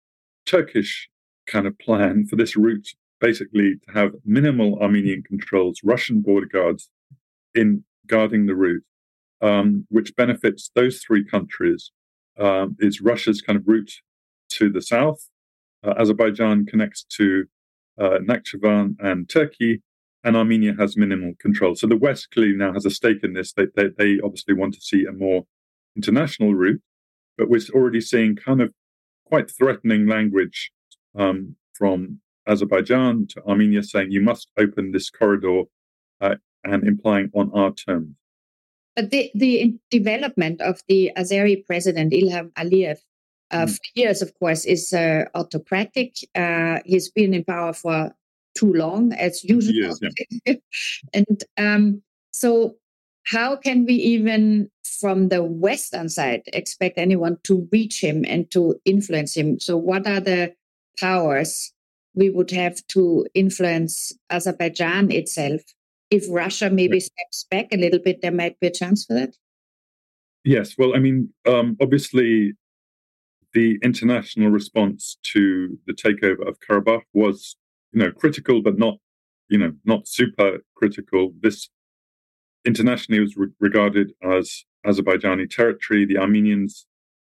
Turkish 0.47 1.09
kind 1.47 1.67
of 1.67 1.79
plan 1.79 2.27
for 2.27 2.37
this 2.37 2.57
route, 2.57 2.89
basically 3.21 3.75
to 3.87 3.93
have 3.93 4.13
minimal 4.25 4.79
Armenian 4.81 5.23
controls, 5.23 5.81
Russian 5.85 6.21
border 6.21 6.47
guards 6.47 6.89
in 7.55 7.85
guarding 8.07 8.47
the 8.47 8.55
route, 8.55 8.85
um, 9.41 9.87
which 9.91 10.17
benefits 10.17 10.71
those 10.75 11.01
three 11.01 11.25
countries 11.25 11.93
um, 12.39 12.77
is 12.79 13.01
Russia's 13.01 13.41
kind 13.41 13.59
of 13.59 13.67
route 13.67 13.93
to 14.51 14.71
the 14.71 14.83
south. 14.83 15.29
Uh, 15.83 15.95
Azerbaijan 15.99 16.67
connects 16.67 17.05
to 17.17 17.45
uh, 17.99 18.19
Nakhchivan 18.23 18.97
and 19.01 19.29
Turkey, 19.29 19.83
and 20.25 20.37
Armenia 20.37 20.75
has 20.79 20.97
minimal 20.97 21.35
control. 21.39 21.75
So 21.75 21.87
the 21.87 21.97
West 21.97 22.31
clearly 22.33 22.57
now 22.57 22.73
has 22.73 22.87
a 22.87 22.91
stake 22.91 23.23
in 23.23 23.35
this. 23.35 23.53
They, 23.53 23.67
they, 23.77 23.89
they 23.97 24.21
obviously 24.25 24.55
want 24.55 24.75
to 24.75 24.81
see 24.81 25.05
a 25.05 25.13
more 25.13 25.45
international 25.97 26.55
route, 26.55 26.81
but 27.37 27.49
we're 27.49 27.61
already 27.75 28.01
seeing 28.01 28.35
kind 28.35 28.63
of 28.63 28.73
quite 29.27 29.51
threatening 29.51 30.07
language 30.07 30.73
um, 31.15 31.57
from 31.75 32.21
Azerbaijan 32.47 33.27
to 33.29 33.43
Armenia 33.45 33.83
saying 33.83 34.11
you 34.11 34.21
must 34.21 34.49
open 34.59 34.93
this 34.93 35.11
corridor 35.11 35.63
uh, 36.21 36.37
and 36.65 36.85
implying 36.85 37.31
on 37.35 37.51
our 37.53 37.73
terms. 37.73 38.15
But 38.97 39.11
the, 39.11 39.31
the 39.35 39.75
development 39.91 40.61
of 40.61 40.81
the 40.89 41.11
Azeri 41.17 41.67
president, 41.67 42.13
Ilham 42.13 42.53
Aliyev, 42.53 42.99
uh, 43.51 43.67
mm. 43.67 43.71
for 43.71 43.83
years, 43.95 44.23
of 44.23 44.33
course, 44.39 44.65
is 44.65 44.93
uh, 44.93 45.25
autocratic. 45.35 46.15
Uh, 46.35 46.79
he's 46.85 47.11
been 47.11 47.35
in 47.35 47.45
power 47.45 47.73
for 47.73 48.15
too 48.57 48.73
long, 48.73 49.13
as 49.13 49.43
usual. 49.43 49.75
Years, 49.75 50.01
yeah. 50.47 50.55
and 51.13 51.45
um, 51.59 52.03
so, 52.31 52.77
how 53.25 53.57
can 53.57 53.85
we 53.85 53.95
even, 53.95 54.71
from 55.01 55.29
the 55.29 55.43
Western 55.43 56.09
side, 56.09 56.43
expect 56.53 56.99
anyone 56.99 57.39
to 57.45 57.69
reach 57.73 58.03
him 58.03 58.25
and 58.29 58.51
to 58.53 58.77
influence 58.85 59.37
him? 59.37 59.59
So, 59.59 59.77
what 59.77 60.07
are 60.07 60.21
the 60.21 60.55
powers 60.99 61.73
we 62.15 62.31
would 62.31 62.53
have 62.53 62.87
to 62.89 63.27
influence 63.35 64.13
Azerbaijan 64.31 65.11
itself 65.11 65.63
if 66.15 66.25
Russia 66.31 66.71
maybe 66.71 67.01
steps 67.01 67.47
back 67.51 67.67
a 67.73 67.77
little 67.77 67.99
bit, 67.99 68.23
there 68.23 68.33
might 68.33 68.59
be 68.61 68.69
a 68.69 68.71
chance 68.71 69.05
for 69.05 69.15
that? 69.15 69.35
Yes. 70.45 70.77
Well, 70.79 70.95
I 70.95 70.99
mean, 70.99 71.31
um, 71.47 71.77
obviously, 71.81 72.53
the 73.53 73.79
international 73.83 74.51
response 74.51 75.17
to 75.33 75.79
the 75.87 75.93
takeover 75.93 76.47
of 76.47 76.59
Karabakh 76.61 77.03
was, 77.13 77.57
you 77.93 78.01
know, 78.01 78.13
critical, 78.13 78.63
but 78.63 78.79
not, 78.79 78.99
you 79.49 79.59
know, 79.59 79.73
not 79.85 80.07
super 80.07 80.59
critical. 80.77 81.33
This 81.41 81.69
internationally 82.65 83.21
was 83.21 83.37
re- 83.37 83.49
regarded 83.59 84.13
as 84.23 84.65
Azerbaijani 84.87 85.51
territory. 85.51 86.05
The 86.05 86.19
Armenians 86.19 86.87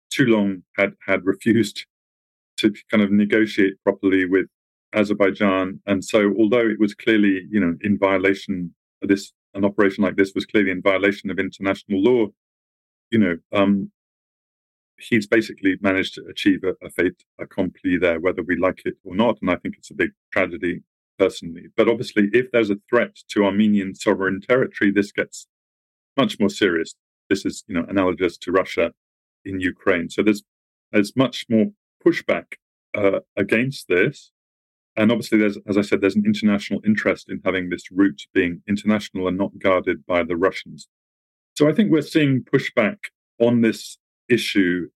too 0.09 0.25
long 0.25 0.63
had 0.77 0.93
had 1.05 1.25
refused 1.25 1.85
to 2.57 2.73
kind 2.91 3.03
of 3.03 3.11
negotiate 3.11 3.73
properly 3.83 4.25
with 4.25 4.47
Azerbaijan. 4.93 5.79
And 5.85 6.03
so, 6.03 6.33
although 6.37 6.67
it 6.67 6.79
was 6.79 6.93
clearly, 6.93 7.41
you 7.49 7.59
know, 7.59 7.75
in 7.81 7.97
violation 7.97 8.73
of 9.01 9.09
this, 9.09 9.31
an 9.53 9.65
operation 9.65 10.03
like 10.03 10.15
this 10.15 10.33
was 10.33 10.45
clearly 10.45 10.71
in 10.71 10.81
violation 10.81 11.29
of 11.29 11.39
international 11.39 12.01
law, 12.01 12.27
you 13.11 13.19
know, 13.19 13.37
um, 13.53 13.91
he's 14.99 15.27
basically 15.27 15.75
managed 15.81 16.15
to 16.15 16.25
achieve 16.29 16.63
a, 16.63 16.73
a 16.85 16.89
fait 16.89 17.23
accompli 17.39 17.97
there, 17.97 18.19
whether 18.19 18.41
we 18.43 18.57
like 18.57 18.81
it 18.85 18.95
or 19.03 19.15
not. 19.15 19.37
And 19.41 19.51
I 19.51 19.55
think 19.57 19.75
it's 19.77 19.91
a 19.91 19.95
big 19.95 20.11
tragedy 20.31 20.81
personally. 21.17 21.67
But 21.75 21.87
obviously, 21.87 22.29
if 22.33 22.51
there's 22.51 22.69
a 22.69 22.79
threat 22.89 23.17
to 23.29 23.45
Armenian 23.45 23.95
sovereign 23.95 24.41
territory, 24.41 24.91
this 24.91 25.11
gets 25.11 25.47
much 26.15 26.39
more 26.39 26.49
serious. 26.49 26.95
This 27.29 27.45
is, 27.45 27.63
you 27.67 27.75
know, 27.75 27.85
analogous 27.87 28.37
to 28.39 28.51
Russia 28.51 28.91
in 29.45 29.59
Ukraine. 29.59 30.09
So 30.09 30.23
there's 30.23 30.43
there's 30.91 31.15
much 31.15 31.45
more 31.49 31.67
pushback 32.05 32.53
uh, 32.95 33.19
against 33.35 33.87
this. 33.87 34.31
And 34.97 35.11
obviously, 35.11 35.37
there's, 35.37 35.57
as 35.67 35.77
I 35.77 35.81
said, 35.81 36.01
there's 36.01 36.15
an 36.15 36.25
international 36.25 36.81
interest 36.83 37.29
in 37.29 37.39
having 37.45 37.69
this 37.69 37.91
route 37.91 38.23
being 38.33 38.63
international 38.67 39.27
and 39.27 39.37
not 39.37 39.57
guarded 39.59 40.05
by 40.07 40.23
the 40.23 40.35
Russians. 40.35 40.87
So 41.55 41.69
I 41.69 41.73
think 41.73 41.91
we're 41.91 42.01
seeing 42.01 42.43
pushback 42.43 42.97
on 43.39 43.61
this 43.61 43.99
issue 44.27 44.89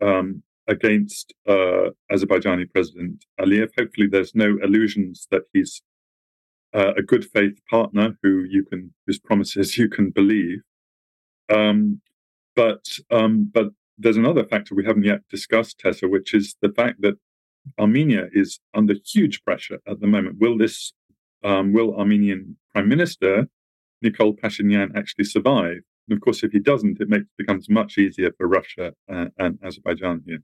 um, 0.00 0.44
against 0.68 1.34
uh, 1.46 1.90
Azerbaijani 2.10 2.70
President 2.72 3.24
Aliyev. 3.40 3.70
Hopefully, 3.76 4.06
there's 4.06 4.34
no 4.34 4.58
illusions 4.62 5.26
that 5.32 5.42
he's 5.52 5.82
uh, 6.72 6.92
a 6.96 7.02
good 7.02 7.24
faith 7.24 7.58
partner 7.68 8.16
who 8.22 8.44
you 8.48 8.64
can 8.64 8.94
whose 9.06 9.18
promises 9.18 9.76
you 9.76 9.88
can 9.88 10.10
believe. 10.10 10.60
Um, 11.48 12.00
but 12.54 12.84
um, 13.10 13.50
but 13.52 13.68
there's 13.96 14.16
another 14.16 14.44
factor 14.44 14.74
we 14.74 14.84
haven't 14.84 15.04
yet 15.04 15.20
discussed, 15.28 15.80
Tessa, 15.80 16.06
which 16.06 16.32
is 16.32 16.54
the 16.62 16.70
fact 16.70 17.00
that 17.00 17.16
Armenia 17.78 18.28
is 18.32 18.60
under 18.74 18.94
huge 19.04 19.42
pressure 19.44 19.78
at 19.86 20.00
the 20.00 20.06
moment. 20.06 20.38
Will 20.38 20.56
this, 20.56 20.92
um, 21.44 21.72
will 21.72 21.98
Armenian 21.98 22.56
Prime 22.72 22.88
Minister 22.88 23.46
Nikol 24.04 24.38
Pashinyan 24.38 24.96
actually 24.96 25.24
survive? 25.24 25.78
And 26.08 26.16
of 26.16 26.20
course, 26.22 26.42
if 26.42 26.52
he 26.52 26.58
doesn't, 26.58 27.00
it 27.00 27.08
makes 27.08 27.26
becomes 27.36 27.68
much 27.68 27.98
easier 27.98 28.30
for 28.36 28.48
Russia 28.48 28.94
uh, 29.12 29.26
and 29.38 29.58
Azerbaijan 29.62 30.22
here. 30.26 30.38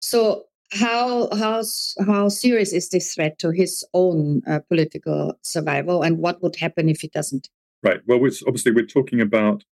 So, 0.00 0.44
how 0.72 1.28
how 1.34 1.62
how 2.06 2.28
serious 2.28 2.72
is 2.72 2.88
this 2.88 3.14
threat 3.14 3.38
to 3.40 3.50
his 3.50 3.84
own 3.92 4.42
uh, 4.46 4.60
political 4.68 5.34
survival, 5.42 6.02
and 6.02 6.18
what 6.18 6.42
would 6.42 6.56
happen 6.56 6.88
if 6.88 7.00
he 7.00 7.08
doesn't? 7.08 7.48
Right. 7.82 8.00
Well, 8.06 8.18
we're, 8.18 8.32
obviously, 8.46 8.72
we're 8.72 8.86
talking 8.86 9.20
about 9.20 9.64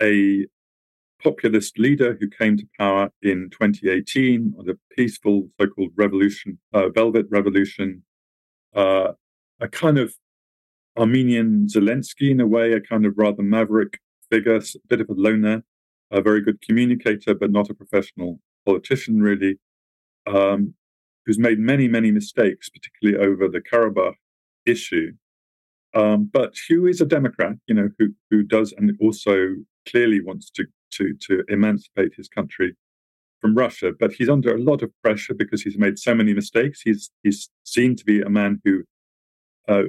a 0.00 0.46
populist 1.22 1.78
leader 1.78 2.16
who 2.20 2.28
came 2.28 2.56
to 2.56 2.68
power 2.78 3.10
in 3.22 3.50
2018 3.50 4.54
on 4.58 4.68
a 4.68 4.74
peaceful 4.94 5.48
so-called 5.60 5.90
revolution, 5.96 6.58
uh, 6.72 6.88
Velvet 6.88 7.26
Revolution, 7.30 8.02
uh, 8.74 9.12
a 9.60 9.68
kind 9.68 9.98
of 9.98 10.14
Armenian 10.96 11.66
Zelensky 11.66 12.30
in 12.30 12.40
a 12.40 12.46
way, 12.46 12.72
a 12.72 12.80
kind 12.80 13.06
of 13.06 13.14
rather 13.16 13.42
maverick 13.42 13.98
figure, 14.30 14.56
a 14.56 14.62
bit 14.88 15.00
of 15.00 15.08
a 15.08 15.14
loner, 15.14 15.64
a 16.10 16.20
very 16.20 16.40
good 16.40 16.60
communicator, 16.62 17.34
but 17.34 17.50
not 17.50 17.70
a 17.70 17.74
professional 17.74 18.40
politician 18.66 19.20
really, 19.20 19.58
um, 20.26 20.74
who's 21.24 21.38
made 21.38 21.58
many, 21.58 21.88
many 21.88 22.10
mistakes, 22.10 22.68
particularly 22.68 23.18
over 23.24 23.48
the 23.48 23.60
Karabakh 23.60 24.14
issue. 24.66 25.12
Um, 25.94 26.28
but 26.32 26.54
who 26.68 26.86
is 26.86 27.00
a 27.00 27.06
Democrat, 27.06 27.56
you 27.66 27.74
know, 27.74 27.88
who 27.98 28.08
who 28.30 28.42
does 28.42 28.74
and 28.76 28.92
also 29.00 29.54
clearly 29.88 30.20
wants 30.20 30.50
to 30.50 30.66
to 30.92 31.14
to 31.26 31.44
emancipate 31.48 32.14
his 32.16 32.28
country 32.28 32.76
from 33.40 33.54
Russia. 33.54 33.92
But 33.98 34.12
he's 34.12 34.28
under 34.28 34.54
a 34.54 34.60
lot 34.60 34.82
of 34.82 34.90
pressure 35.02 35.34
because 35.34 35.62
he's 35.62 35.78
made 35.78 35.98
so 35.98 36.14
many 36.14 36.34
mistakes. 36.34 36.80
He's 36.82 37.10
he's 37.22 37.48
seen 37.64 37.96
to 37.96 38.04
be 38.04 38.20
a 38.20 38.30
man 38.30 38.60
who 38.64 38.84
uh, 39.68 39.84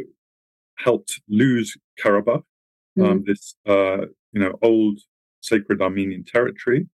helped 0.78 1.22
lose 1.28 1.78
Karabakh, 2.04 2.44
um, 3.00 3.06
mm-hmm. 3.06 3.18
this 3.26 3.56
uh, 3.68 4.06
you 4.32 4.42
know 4.42 4.58
old 4.62 5.00
sacred 5.42 5.82
Armenian 5.82 6.24
territory, 6.26 6.88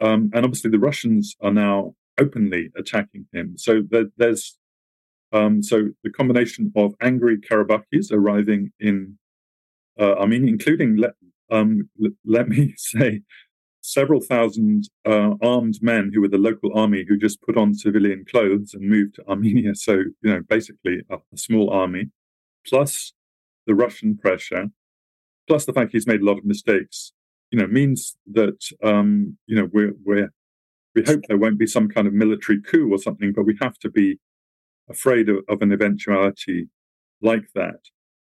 um, 0.00 0.30
and 0.34 0.44
obviously 0.44 0.70
the 0.70 0.78
Russians 0.78 1.34
are 1.40 1.52
now 1.52 1.94
openly 2.18 2.70
attacking 2.76 3.26
him. 3.32 3.54
So 3.56 3.82
there, 3.90 4.06
there's 4.16 4.56
um, 5.32 5.62
so 5.62 5.88
the 6.04 6.10
combination 6.10 6.72
of 6.76 6.94
angry 7.00 7.38
Karabakhis 7.38 8.12
arriving 8.12 8.72
in 8.78 9.18
uh, 9.98 10.14
Armenia, 10.14 10.48
including 10.48 10.96
um, 11.50 11.88
l- 12.02 12.10
let 12.24 12.48
me 12.48 12.74
say, 12.76 13.22
several 13.84 14.20
thousand 14.20 14.88
uh, 15.06 15.34
armed 15.42 15.78
men 15.82 16.10
who 16.12 16.22
were 16.22 16.28
the 16.28 16.38
local 16.38 16.70
army 16.74 17.04
who 17.06 17.18
just 17.18 17.42
put 17.42 17.56
on 17.56 17.74
civilian 17.74 18.24
clothes 18.24 18.72
and 18.72 18.88
moved 18.88 19.16
to 19.16 19.28
Armenia. 19.28 19.74
So, 19.74 19.92
you 19.92 20.32
know, 20.32 20.40
basically 20.48 21.02
a, 21.10 21.16
a 21.16 21.36
small 21.36 21.70
army, 21.70 22.10
plus 22.66 23.12
the 23.66 23.74
Russian 23.74 24.16
pressure, 24.16 24.68
plus 25.46 25.66
the 25.66 25.74
fact 25.74 25.92
he's 25.92 26.06
made 26.06 26.22
a 26.22 26.24
lot 26.24 26.38
of 26.38 26.46
mistakes, 26.46 27.12
you 27.50 27.58
know, 27.58 27.66
means 27.66 28.16
that, 28.32 28.58
um, 28.82 29.36
you 29.46 29.54
know, 29.54 29.68
we're, 29.70 29.92
we're, 30.02 30.30
we 30.94 31.02
hope 31.02 31.20
there 31.28 31.36
won't 31.36 31.58
be 31.58 31.66
some 31.66 31.88
kind 31.88 32.06
of 32.06 32.14
military 32.14 32.62
coup 32.62 32.90
or 32.90 32.98
something, 32.98 33.34
but 33.34 33.44
we 33.44 33.56
have 33.60 33.78
to 33.80 33.90
be 33.90 34.18
afraid 34.88 35.28
of, 35.28 35.38
of 35.48 35.60
an 35.60 35.72
eventuality 35.72 36.68
like 37.20 37.48
that. 37.54 37.80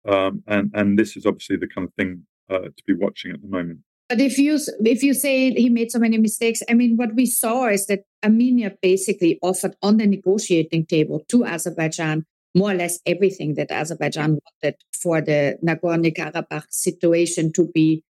Um, 0.08 0.42
and, 0.48 0.72
and 0.74 0.98
this 0.98 1.16
is 1.16 1.24
obviously 1.24 1.56
the 1.56 1.68
kind 1.68 1.86
of 1.86 1.94
thing 1.94 2.26
uh, 2.50 2.58
to 2.58 2.82
be 2.86 2.94
watching 2.94 3.32
at 3.32 3.42
the 3.42 3.48
moment. 3.48 3.80
But 4.08 4.20
if 4.20 4.38
you 4.38 4.58
if 4.84 5.02
you 5.02 5.14
say 5.14 5.52
he 5.52 5.68
made 5.68 5.90
so 5.90 5.98
many 5.98 6.18
mistakes, 6.18 6.62
I 6.70 6.74
mean, 6.74 6.96
what 6.96 7.14
we 7.14 7.26
saw 7.26 7.66
is 7.66 7.86
that 7.86 8.04
Armenia 8.24 8.72
basically 8.80 9.38
offered 9.42 9.74
on 9.82 9.96
the 9.96 10.06
negotiating 10.06 10.86
table 10.86 11.24
to 11.28 11.44
Azerbaijan 11.44 12.24
more 12.54 12.70
or 12.70 12.74
less 12.74 12.98
everything 13.04 13.54
that 13.54 13.70
Azerbaijan 13.70 14.38
wanted 14.62 14.76
for 14.92 15.20
the 15.20 15.58
Nagorno 15.62 16.14
Karabakh 16.16 16.64
situation 16.70 17.52
to 17.52 17.68
be 17.68 18.02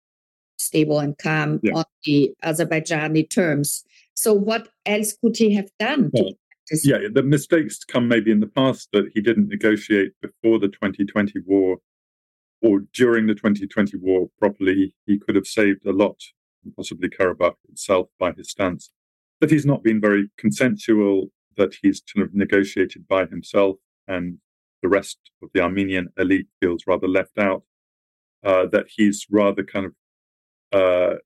stable 0.59 1.00
and 1.00 1.19
calm 1.19 1.61
yeah. 1.62 1.73
on 1.75 1.85
the 2.05 2.33
Azerbaijani 2.45 3.28
terms. 3.28 3.85
So, 4.14 4.33
what 4.33 4.69
else 4.87 5.14
could 5.21 5.37
he 5.37 5.55
have 5.55 5.71
done? 5.78 6.11
Well, 6.12 6.33
yeah, 6.83 6.99
the 7.12 7.23
mistakes 7.23 7.85
come 7.85 8.09
maybe 8.09 8.31
in 8.31 8.40
the 8.40 8.47
past 8.47 8.88
that 8.93 9.11
he 9.14 9.21
didn't 9.21 9.49
negotiate 9.49 10.12
before 10.21 10.59
the 10.59 10.69
2020 10.69 11.40
war 11.47 11.78
or 12.62 12.80
during 12.92 13.26
the 13.26 13.34
2020 13.34 13.96
war 13.98 14.28
properly, 14.38 14.94
he 15.06 15.18
could 15.18 15.34
have 15.34 15.46
saved 15.46 15.84
a 15.86 15.92
lot, 15.92 16.20
possibly 16.76 17.08
Karabakh 17.08 17.56
itself, 17.68 18.08
by 18.18 18.32
his 18.32 18.50
stance. 18.50 18.90
But 19.40 19.50
he's 19.50 19.66
not 19.66 19.82
been 19.82 20.00
very 20.00 20.30
consensual, 20.38 21.30
that 21.56 21.75
he's 21.82 22.02
kind 22.14 22.26
of 22.26 22.34
negotiated 22.34 23.06
by 23.06 23.26
himself, 23.26 23.76
and 24.08 24.38
the 24.82 24.88
rest 24.88 25.18
of 25.42 25.50
the 25.52 25.60
Armenian 25.60 26.08
elite 26.18 26.48
feels 26.60 26.84
rather 26.86 27.08
left 27.08 27.38
out, 27.38 27.62
uh, 28.44 28.66
that 28.66 28.86
he's 28.88 29.26
rather 29.30 29.62
kind 29.62 29.86
of 29.86 29.92
uh, 30.72 31.16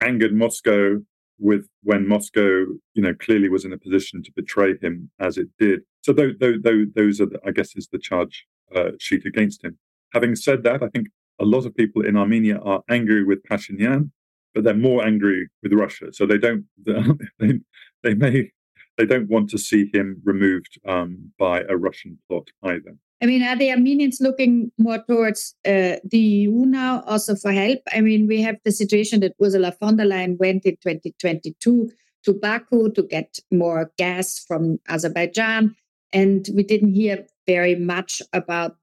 angered 0.00 0.32
Moscow 0.34 0.98
with 1.38 1.66
when 1.82 2.06
Moscow, 2.06 2.66
you 2.94 3.02
know, 3.02 3.14
clearly 3.14 3.48
was 3.48 3.64
in 3.64 3.72
a 3.72 3.78
position 3.78 4.22
to 4.22 4.32
betray 4.32 4.76
him 4.80 5.10
as 5.18 5.38
it 5.38 5.48
did. 5.58 5.80
So 6.02 6.12
those, 6.12 6.34
those, 6.38 6.86
those 6.94 7.20
are, 7.20 7.26
the, 7.26 7.40
I 7.46 7.50
guess, 7.50 7.74
is 7.76 7.88
the 7.90 7.98
charge 7.98 8.46
uh, 8.74 8.90
sheet 8.98 9.24
against 9.24 9.64
him. 9.64 9.78
Having 10.12 10.36
said 10.36 10.62
that, 10.64 10.82
I 10.82 10.88
think 10.88 11.08
a 11.40 11.44
lot 11.44 11.66
of 11.66 11.74
people 11.74 12.04
in 12.04 12.16
Armenia 12.16 12.58
are 12.58 12.82
angry 12.88 13.24
with 13.24 13.42
Pashinyan, 13.44 14.10
but 14.54 14.64
they're 14.64 14.74
more 14.74 15.04
angry 15.04 15.48
with 15.62 15.72
Russia. 15.72 16.12
So 16.12 16.26
they 16.26 16.38
don't, 16.38 16.64
they, 17.38 17.60
they 18.02 18.14
may, 18.14 18.50
they 18.98 19.06
don't 19.06 19.28
want 19.28 19.50
to 19.50 19.58
see 19.58 19.90
him 19.92 20.20
removed 20.24 20.78
um, 20.86 21.32
by 21.38 21.62
a 21.68 21.76
Russian 21.76 22.18
plot 22.28 22.48
either. 22.62 22.96
I 23.22 23.26
mean, 23.26 23.42
are 23.42 23.56
the 23.56 23.70
Armenians 23.70 24.18
looking 24.20 24.72
more 24.78 25.02
towards 25.06 25.54
uh, 25.66 25.96
the 26.04 26.18
EU 26.18 26.64
now 26.64 27.02
also 27.06 27.34
for 27.34 27.52
help? 27.52 27.80
I 27.92 28.00
mean, 28.00 28.26
we 28.26 28.40
have 28.40 28.56
the 28.64 28.72
situation 28.72 29.20
that 29.20 29.34
Ursula 29.42 29.74
von 29.78 29.96
der 29.96 30.06
Leyen 30.06 30.38
went 30.38 30.64
in 30.64 30.76
2022 30.76 31.90
to 32.24 32.32
Baku 32.32 32.90
to 32.92 33.02
get 33.02 33.38
more 33.50 33.90
gas 33.98 34.38
from 34.38 34.78
Azerbaijan. 34.88 35.76
And 36.12 36.48
we 36.54 36.62
didn't 36.62 36.94
hear 36.94 37.26
very 37.46 37.74
much 37.74 38.22
about 38.32 38.76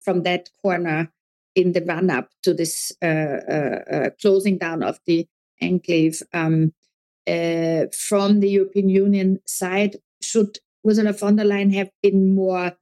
from 0.00 0.22
that 0.22 0.50
corner 0.62 1.12
in 1.54 1.72
the 1.72 1.82
run 1.82 2.10
up 2.10 2.30
to 2.42 2.54
this 2.54 2.92
uh, 3.02 3.06
uh, 3.06 3.80
uh, 3.90 4.10
closing 4.20 4.58
down 4.58 4.82
of 4.82 4.98
the 5.06 5.26
enclave. 5.60 6.22
Um, 6.32 6.72
uh, 7.26 7.86
from 7.96 8.40
the 8.40 8.48
European 8.48 8.88
Union 8.88 9.38
side, 9.46 9.96
should 10.22 10.58
Ursula 10.86 11.12
von 11.12 11.36
der 11.36 11.44
Leyen 11.44 11.72
have 11.74 11.90
been 12.02 12.34
more 12.34 12.72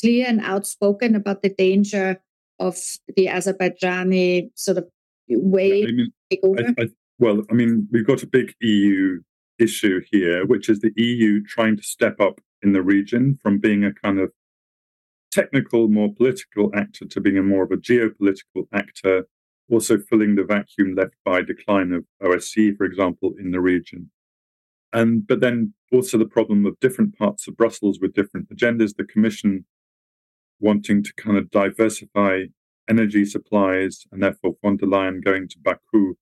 clear 0.00 0.26
and 0.26 0.40
outspoken 0.40 1.14
about 1.14 1.42
the 1.42 1.50
danger 1.50 2.22
of 2.58 2.76
the 3.16 3.26
Azerbaijani 3.26 4.50
sort 4.54 4.78
of 4.78 4.88
way 5.28 5.84
I 5.84 5.92
mean, 5.92 6.12
I, 6.32 6.82
I, 6.82 6.88
well, 7.18 7.42
I 7.50 7.54
mean, 7.54 7.88
we've 7.90 8.06
got 8.06 8.22
a 8.22 8.26
big 8.26 8.54
EU 8.60 9.20
issue 9.58 10.00
here, 10.10 10.46
which 10.46 10.68
is 10.68 10.80
the 10.80 10.92
EU 10.96 11.42
trying 11.44 11.76
to 11.76 11.82
step 11.82 12.20
up 12.20 12.40
in 12.62 12.72
the 12.72 12.82
region 12.82 13.38
from 13.42 13.58
being 13.58 13.84
a 13.84 13.92
kind 13.92 14.18
of 14.18 14.32
technical, 15.30 15.88
more 15.88 16.12
political 16.14 16.70
actor 16.74 17.06
to 17.06 17.20
being 17.20 17.38
a 17.38 17.42
more 17.42 17.64
of 17.64 17.70
a 17.70 17.76
geopolitical 17.76 18.66
actor, 18.72 19.26
also 19.70 19.98
filling 19.98 20.34
the 20.34 20.44
vacuum 20.44 20.94
left 20.94 21.14
by 21.24 21.42
decline 21.42 21.92
of 21.92 22.04
OSCE, 22.22 22.76
for 22.76 22.84
example, 22.84 23.34
in 23.38 23.50
the 23.50 23.60
region. 23.60 24.10
And 24.92 25.26
but 25.26 25.40
then 25.40 25.74
also 25.92 26.18
the 26.18 26.24
problem 26.26 26.66
of 26.66 26.80
different 26.80 27.16
parts 27.16 27.46
of 27.46 27.56
Brussels 27.56 28.00
with 28.00 28.14
different 28.14 28.48
agendas. 28.50 28.96
The 28.96 29.04
Commission 29.04 29.64
wanting 30.58 31.02
to 31.04 31.12
kind 31.14 31.36
of 31.36 31.50
diversify 31.50 32.44
energy 32.88 33.24
supplies, 33.24 34.06
and 34.10 34.22
therefore 34.22 34.56
von 34.62 34.76
der 34.76 34.86
Leyen 34.86 35.24
going 35.24 35.48
to 35.48 35.58
Baku 35.60 36.14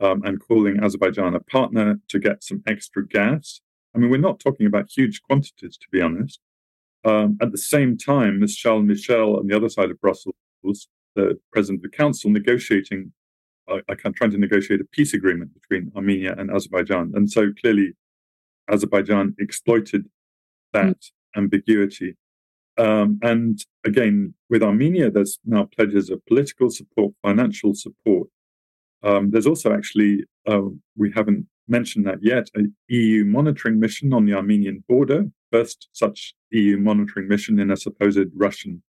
um, 0.00 0.22
and 0.24 0.40
calling 0.40 0.82
Azerbaijan 0.82 1.34
a 1.34 1.40
partner 1.40 1.96
to 2.08 2.18
get 2.18 2.44
some 2.44 2.62
extra 2.66 3.06
gas. 3.06 3.60
I 3.94 3.98
mean, 3.98 4.10
we're 4.10 4.18
not 4.18 4.40
talking 4.40 4.66
about 4.66 4.90
huge 4.94 5.22
quantities, 5.22 5.78
to 5.78 5.86
be 5.90 6.02
honest. 6.02 6.40
Um, 7.06 7.38
at 7.40 7.52
the 7.52 7.58
same 7.58 7.96
time, 7.96 8.42
as 8.42 8.54
Charles 8.54 8.84
Michel 8.84 9.36
on 9.38 9.46
the 9.46 9.56
other 9.56 9.68
side 9.68 9.90
of 9.90 10.00
Brussels, 10.00 10.34
the 11.14 11.38
president 11.52 11.84
of 11.84 11.90
the 11.90 11.96
council, 11.96 12.30
negotiating, 12.30 13.12
uh, 13.68 13.78
trying 14.14 14.32
to 14.32 14.38
negotiate 14.38 14.80
a 14.80 14.84
peace 14.84 15.14
agreement 15.14 15.52
between 15.54 15.92
Armenia 15.96 16.34
and 16.36 16.50
Azerbaijan. 16.50 17.12
And 17.14 17.30
so 17.30 17.52
clearly, 17.60 17.92
Azerbaijan 18.68 19.34
exploited 19.38 20.06
that 20.72 20.96
mm. 20.96 21.10
ambiguity 21.36 22.16
um, 22.78 23.18
and 23.22 23.58
again, 23.84 24.34
with 24.50 24.62
Armenia, 24.62 25.10
there's 25.10 25.38
now 25.44 25.68
pledges 25.76 26.10
of 26.10 26.24
political 26.26 26.70
support, 26.70 27.14
financial 27.22 27.74
support. 27.74 28.28
Um, 29.02 29.30
there's 29.30 29.46
also 29.46 29.72
actually, 29.72 30.24
uh, 30.46 30.62
we 30.96 31.12
haven't 31.14 31.46
mentioned 31.68 32.06
that 32.06 32.18
yet, 32.22 32.48
a 32.56 32.62
EU 32.88 33.24
monitoring 33.24 33.80
mission 33.80 34.12
on 34.12 34.26
the 34.26 34.34
Armenian 34.34 34.84
border, 34.88 35.26
first 35.56 35.88
such 35.92 36.34
EU 36.50 36.76
monitoring 36.76 37.28
mission 37.28 37.58
in 37.58 37.70
a 37.70 37.76
supposed 37.76 38.28
Russian 38.34 38.82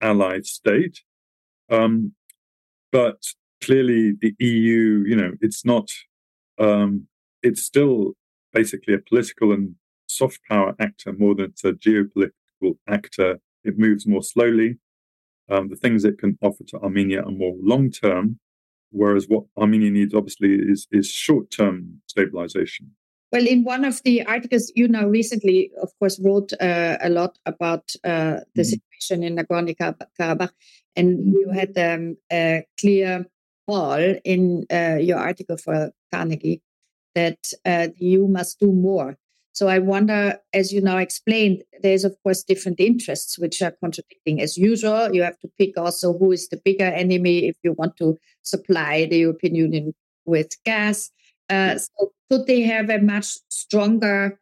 allied 0.00 0.46
state. 0.46 1.02
Um, 1.70 2.12
but 2.90 3.20
clearly, 3.62 4.12
the 4.20 4.34
EU, 4.38 5.04
you 5.06 5.16
know, 5.16 5.32
it's 5.40 5.64
not, 5.64 5.88
um, 6.58 7.06
it's 7.42 7.62
still 7.62 8.12
basically 8.52 8.94
a 8.94 8.98
political 8.98 9.52
and 9.52 9.76
soft 10.06 10.40
power 10.48 10.74
actor 10.78 11.12
more 11.12 11.34
than 11.34 11.46
it's 11.46 11.64
a 11.64 11.72
geopolitical 11.72 12.76
actor. 12.88 13.40
It 13.64 13.78
moves 13.78 14.06
more 14.06 14.22
slowly. 14.22 14.78
Um, 15.48 15.68
the 15.68 15.76
things 15.76 16.04
it 16.04 16.18
can 16.18 16.38
offer 16.42 16.64
to 16.68 16.80
Armenia 16.80 17.22
are 17.22 17.30
more 17.30 17.54
long 17.60 17.90
term, 17.90 18.38
whereas 18.90 19.26
what 19.28 19.44
Armenia 19.56 19.90
needs 19.90 20.14
obviously 20.14 20.54
is, 20.54 20.86
is 20.90 21.08
short 21.08 21.50
term 21.50 22.02
stabilization. 22.06 22.92
Well, 23.32 23.46
in 23.46 23.64
one 23.64 23.84
of 23.84 24.02
the 24.02 24.24
articles 24.26 24.70
you 24.76 24.88
know 24.88 25.06
recently, 25.06 25.70
of 25.80 25.90
course, 25.98 26.20
wrote 26.22 26.52
uh, 26.60 26.98
a 27.00 27.08
lot 27.08 27.38
about 27.46 27.90
uh, 28.04 28.40
the 28.54 28.62
mm 28.62 28.66
situation 28.66 29.24
in 29.24 29.34
Nagorno 29.34 29.74
Karabakh, 29.76 30.52
and 30.94 31.32
you 31.32 31.50
had 31.50 31.76
um, 31.76 32.16
a 32.30 32.64
clear 32.78 33.26
call 33.66 33.98
in 34.24 34.64
uh, 34.72 34.98
your 35.00 35.18
article 35.18 35.56
for 35.56 35.90
Carnegie 36.12 36.62
that 37.16 37.38
uh, 37.64 37.88
the 37.88 38.04
EU 38.06 38.28
must 38.28 38.60
do 38.60 38.70
more 38.70 39.16
so 39.54 39.68
I 39.68 39.78
wonder, 39.80 40.38
as 40.54 40.72
you 40.72 40.80
now 40.80 40.96
explained, 40.96 41.62
there's 41.82 42.04
of 42.04 42.16
course 42.22 42.42
different 42.42 42.80
interests 42.80 43.38
which 43.38 43.60
are 43.60 43.76
contradicting. 43.82 44.40
As 44.40 44.56
usual, 44.56 45.14
you 45.14 45.22
have 45.22 45.38
to 45.40 45.50
pick 45.58 45.76
also 45.76 46.16
who 46.16 46.32
is 46.32 46.48
the 46.48 46.56
bigger 46.56 46.86
enemy 46.86 47.48
if 47.48 47.56
you 47.62 47.74
want 47.74 47.98
to 47.98 48.18
supply 48.40 49.04
the 49.04 49.18
European 49.18 49.54
Union 49.54 49.94
with 50.24 50.56
gas. 50.64 51.10
Uh, 51.52 51.76
so 51.76 52.12
could 52.30 52.46
they 52.46 52.62
have 52.62 52.88
a 52.88 52.98
much 52.98 53.26
stronger 53.48 54.40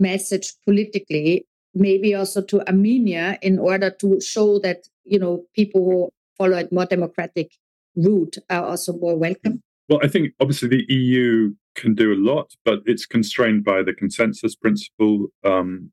message 0.00 0.52
politically, 0.64 1.46
maybe 1.74 2.12
also 2.14 2.42
to 2.42 2.66
Armenia, 2.66 3.38
in 3.40 3.58
order 3.58 3.90
to 3.90 4.20
show 4.20 4.58
that 4.58 4.88
you 5.04 5.18
know 5.18 5.44
people 5.54 5.84
who 5.84 6.10
follow 6.36 6.58
a 6.58 6.66
more 6.74 6.86
democratic 6.86 7.52
route 7.94 8.38
are 8.48 8.64
also 8.64 8.92
more 8.94 9.16
welcome? 9.16 9.62
Well, 9.88 10.00
I 10.02 10.08
think 10.08 10.32
obviously 10.40 10.68
the 10.68 10.84
EU 10.88 11.54
can 11.76 11.94
do 11.94 12.12
a 12.12 12.18
lot, 12.18 12.56
but 12.64 12.80
it's 12.84 13.06
constrained 13.06 13.64
by 13.64 13.82
the 13.84 13.92
consensus 13.92 14.56
principle. 14.56 15.28
Um, 15.44 15.92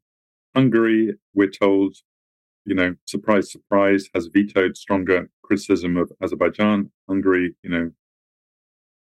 Hungary, 0.56 1.13
we're 1.36 1.52
told, 1.52 1.98
you 2.65 2.74
know, 2.74 2.96
surprise, 3.06 3.52
surprise, 3.52 4.10
has 4.15 4.28
vetoed 4.28 4.76
stronger 4.76 5.30
criticism 5.43 5.98
of 5.98 6.12
Azerbaijan. 6.24 6.89
Hungary, 7.08 7.56
you 7.62 7.70
know, 7.70 7.91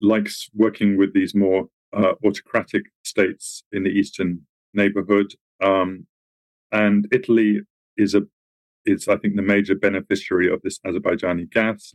likes 0.00 0.48
working 0.54 0.96
with 0.96 1.14
these 1.14 1.34
more 1.34 1.68
uh, 1.96 2.12
autocratic 2.24 2.84
states 3.02 3.64
in 3.72 3.84
the 3.84 3.90
eastern 3.90 4.42
neighborhood. 4.74 5.34
Um, 5.62 6.06
and 6.72 7.08
Italy 7.12 7.60
is 7.96 8.14
a 8.14 8.22
is, 8.84 9.08
I 9.08 9.16
think, 9.16 9.34
the 9.34 9.42
major 9.42 9.74
beneficiary 9.74 10.52
of 10.52 10.62
this 10.62 10.78
Azerbaijani 10.86 11.50
gas. 11.50 11.94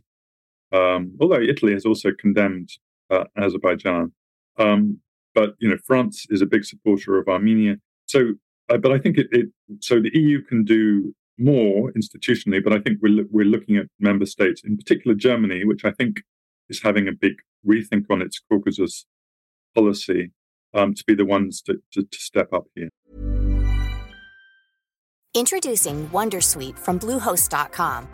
Um, 0.72 1.16
although 1.20 1.40
Italy 1.40 1.72
has 1.72 1.86
also 1.86 2.10
condemned 2.18 2.70
uh, 3.10 3.24
Azerbaijan. 3.36 4.12
Um, 4.58 4.98
but 5.34 5.54
you 5.58 5.68
know, 5.68 5.78
France 5.86 6.26
is 6.30 6.42
a 6.42 6.46
big 6.46 6.64
supporter 6.64 7.18
of 7.18 7.28
Armenia. 7.28 7.76
So, 8.06 8.34
uh, 8.68 8.78
but 8.78 8.92
I 8.92 8.98
think 8.98 9.18
it, 9.18 9.28
it, 9.30 9.48
So 9.80 10.00
the 10.00 10.10
EU 10.12 10.42
can 10.42 10.64
do 10.64 11.14
more 11.38 11.92
institutionally, 11.92 12.62
but 12.62 12.72
I 12.72 12.78
think 12.78 12.98
we're 13.00 13.24
we're 13.30 13.46
looking 13.46 13.76
at 13.76 13.86
member 13.98 14.26
states, 14.26 14.62
in 14.64 14.76
particular 14.76 15.14
Germany, 15.14 15.64
which 15.64 15.84
I 15.84 15.92
think 15.92 16.22
is 16.72 16.82
having 16.82 17.06
a 17.06 17.12
big 17.12 17.36
rethink 17.70 18.04
on 18.10 18.22
its 18.22 18.40
Caucasus 18.48 19.06
policy, 19.74 20.32
um, 20.74 20.94
to 20.94 21.04
be 21.06 21.14
the 21.14 21.24
ones 21.36 21.62
to, 21.62 21.74
to, 21.92 22.02
to 22.02 22.18
step 22.18 22.52
up 22.52 22.64
here. 22.74 22.90
Introducing 25.34 26.08
WonderSuite 26.08 26.78
from 26.78 26.98
Bluehost.com. 26.98 28.08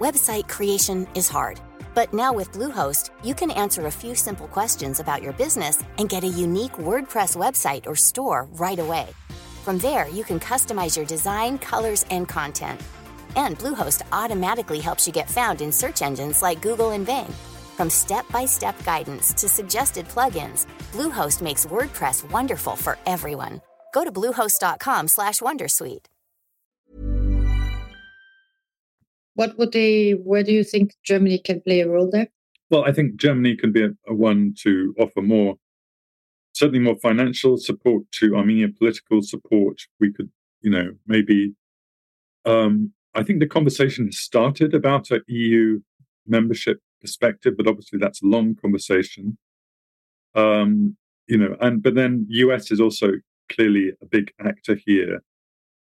Website 0.00 0.48
creation 0.48 1.06
is 1.14 1.28
hard. 1.28 1.60
But 1.94 2.12
now 2.12 2.32
with 2.32 2.50
Bluehost, 2.50 3.10
you 3.22 3.34
can 3.34 3.52
answer 3.52 3.86
a 3.86 3.98
few 4.02 4.16
simple 4.16 4.48
questions 4.48 4.98
about 4.98 5.22
your 5.22 5.32
business 5.34 5.84
and 5.98 6.08
get 6.08 6.24
a 6.24 6.36
unique 6.46 6.72
WordPress 6.88 7.36
website 7.36 7.86
or 7.86 7.94
store 7.94 8.48
right 8.54 8.80
away. 8.80 9.06
From 9.64 9.78
there, 9.78 10.08
you 10.08 10.24
can 10.24 10.40
customize 10.40 10.96
your 10.96 11.06
design, 11.06 11.58
colors, 11.58 12.04
and 12.10 12.28
content. 12.28 12.80
And 13.36 13.58
Bluehost 13.58 14.02
automatically 14.10 14.80
helps 14.80 15.06
you 15.06 15.12
get 15.12 15.30
found 15.30 15.60
in 15.60 15.70
search 15.72 16.02
engines 16.02 16.42
like 16.42 16.60
Google 16.60 16.90
and 16.90 17.06
Bing. 17.06 17.32
From 17.76 17.90
step-by-step 17.90 18.84
guidance 18.84 19.32
to 19.34 19.48
suggested 19.48 20.06
plugins, 20.08 20.66
Bluehost 20.92 21.42
makes 21.42 21.66
WordPress 21.66 22.30
wonderful 22.30 22.76
for 22.76 22.98
everyone. 23.04 23.60
Go 23.92 24.04
to 24.04 24.12
bluehost.com/wondersuite. 24.12 26.06
What 29.34 29.58
would 29.58 29.72
they? 29.72 30.12
Where 30.12 30.44
do 30.44 30.52
you 30.52 30.64
think 30.64 30.92
Germany 31.02 31.38
can 31.38 31.60
play 31.60 31.80
a 31.80 31.88
role 31.88 32.10
there? 32.10 32.28
Well, 32.70 32.84
I 32.84 32.92
think 32.92 33.16
Germany 33.16 33.56
can 33.56 33.72
be 33.72 33.82
a, 33.82 33.90
a 34.06 34.14
one 34.14 34.54
to 34.62 34.94
offer 34.98 35.20
more, 35.20 35.56
certainly 36.52 36.80
more 36.80 36.96
financial 36.96 37.56
support 37.56 38.04
to 38.12 38.36
Armenia, 38.36 38.68
political 38.68 39.22
support. 39.22 39.82
We 40.00 40.12
could, 40.12 40.30
you 40.60 40.70
know, 40.70 40.92
maybe. 41.06 41.54
Um, 42.44 42.92
I 43.14 43.22
think 43.22 43.40
the 43.40 43.46
conversation 43.46 44.06
has 44.06 44.18
started 44.18 44.74
about 44.74 45.10
a 45.10 45.20
EU 45.28 45.80
membership 46.26 46.80
perspective, 47.04 47.54
but 47.58 47.68
obviously 47.68 47.98
that's 47.98 48.22
a 48.22 48.26
long 48.26 48.56
conversation. 48.64 49.36
Um, 50.34 50.96
you 51.26 51.38
know, 51.38 51.56
and 51.60 51.82
but 51.82 51.94
then 51.94 52.26
US 52.28 52.70
is 52.70 52.80
also 52.80 53.08
clearly 53.52 53.92
a 54.02 54.06
big 54.06 54.32
actor 54.50 54.76
here. 54.86 55.22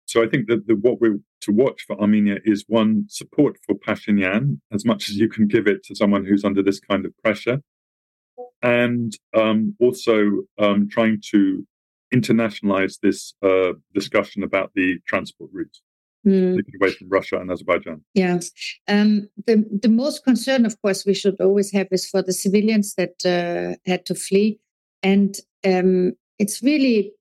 So 0.07 0.23
I 0.23 0.29
think 0.29 0.49
that 0.49 0.67
the, 0.67 0.75
what 0.75 1.01
we're 1.01 1.21
to 1.43 1.53
watch 1.53 1.85
for 1.87 2.01
Armenia 2.01 2.39
is 2.45 2.65
one 2.67 3.05
support 3.09 3.59
for 3.65 3.75
Pashinyan 3.75 4.61
as 4.73 4.85
much 4.85 5.09
as 5.09 5.17
you 5.17 5.29
can 5.29 5.47
give 5.47 5.67
it 5.67 5.85
to 5.85 5.95
someone 5.95 6.25
who's 6.25 6.45
under 6.45 6.63
this 6.63 6.81
kind 6.81 7.05
of 7.05 7.13
pressure, 7.23 7.59
and 8.63 9.13
um, 9.37 9.77
also 9.81 10.43
um, 10.59 10.89
trying 10.91 11.21
to 11.33 11.67
internationalize 12.15 12.95
this 13.01 13.35
uh, 13.43 13.73
discussion 13.95 14.43
about 14.43 14.73
the 14.75 14.99
transport 15.07 15.51
routes. 15.53 15.83
Mm. 16.27 16.61
away 16.81 16.93
from 16.93 17.09
Russia 17.09 17.39
and 17.39 17.51
Azerbaijan. 17.51 18.05
Yeah. 18.15 18.39
Um, 18.87 19.29
the, 19.47 19.65
the 19.83 19.89
most 19.89 20.23
concern, 20.23 20.65
of 20.65 20.81
course, 20.81 21.05
we 21.05 21.15
should 21.15 21.41
always 21.41 21.73
have 21.73 21.89
is 21.91 22.09
for 22.09 22.23
the 22.23 22.33
civilians 22.33 22.95
that 22.95 23.27
uh, 23.27 23.77
had 23.91 24.07
to 24.07 24.15
flee. 24.15 24.61
And 25.03 25.37
um, 25.65 26.13
it's 26.39 26.63
really 26.63 27.13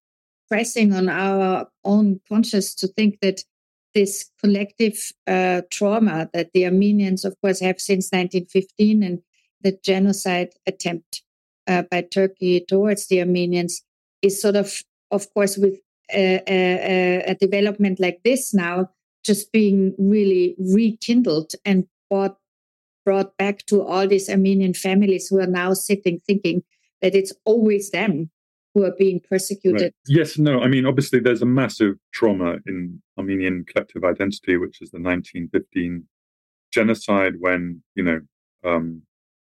pressing 0.48 0.94
on 0.94 1.10
our 1.10 1.68
own 1.84 2.20
conscience 2.30 2.76
to 2.76 2.88
think 2.88 3.20
that 3.22 3.42
this 3.94 4.30
collective 4.40 5.12
uh, 5.28 5.62
trauma 5.72 6.30
that 6.34 6.52
the 6.54 6.66
Armenians, 6.66 7.26
of 7.26 7.36
course, 7.42 7.60
have 7.60 7.80
since 7.80 8.12
1915 8.12 9.04
and 9.04 9.20
the 9.62 9.78
genocide 9.84 10.50
attempt 10.66 11.24
uh, 11.68 11.84
by 11.90 12.02
Turkey 12.02 12.60
towards 12.68 13.08
the 13.08 13.20
Armenians 13.20 13.84
is 14.22 14.42
sort 14.42 14.56
of, 14.56 14.82
of 15.10 15.34
course, 15.34 15.58
with 15.58 15.80
a, 16.14 17.24
a, 17.28 17.36
development 17.36 18.00
like 18.00 18.22
this 18.24 18.54
now 18.54 18.90
just 19.24 19.52
being 19.52 19.94
really 19.98 20.56
rekindled 20.60 21.52
and 21.66 21.86
brought 22.10 22.38
brought 23.06 23.36
back 23.38 23.66
to 23.66 23.82
all 23.82 24.08
these 24.08 24.30
Armenian 24.30 24.74
families 24.74 25.28
who 25.28 25.40
are 25.40 25.48
now 25.48 25.74
sitting 25.74 26.20
thinking 26.28 26.64
that 27.02 27.16
it's 27.16 27.34
always 27.46 27.90
them 27.90 28.30
who 28.74 28.84
are 28.84 28.94
being 28.98 29.20
persecuted. 29.20 29.82
Right. 29.82 29.94
Yes, 30.08 30.38
no. 30.38 30.62
I 30.62 30.68
mean, 30.68 30.86
obviously, 30.86 31.20
there's 31.20 31.42
a 31.42 31.48
massive 31.48 31.96
trauma 32.14 32.58
in 32.66 33.02
Armenian 33.18 33.66
collective 33.66 34.04
identity, 34.04 34.58
which 34.58 34.82
is 34.82 34.92
the 34.92 35.00
1915 35.00 36.06
genocide, 36.72 37.34
when 37.40 37.84
you 37.96 38.04
know 38.04 38.22
um, 38.64 39.02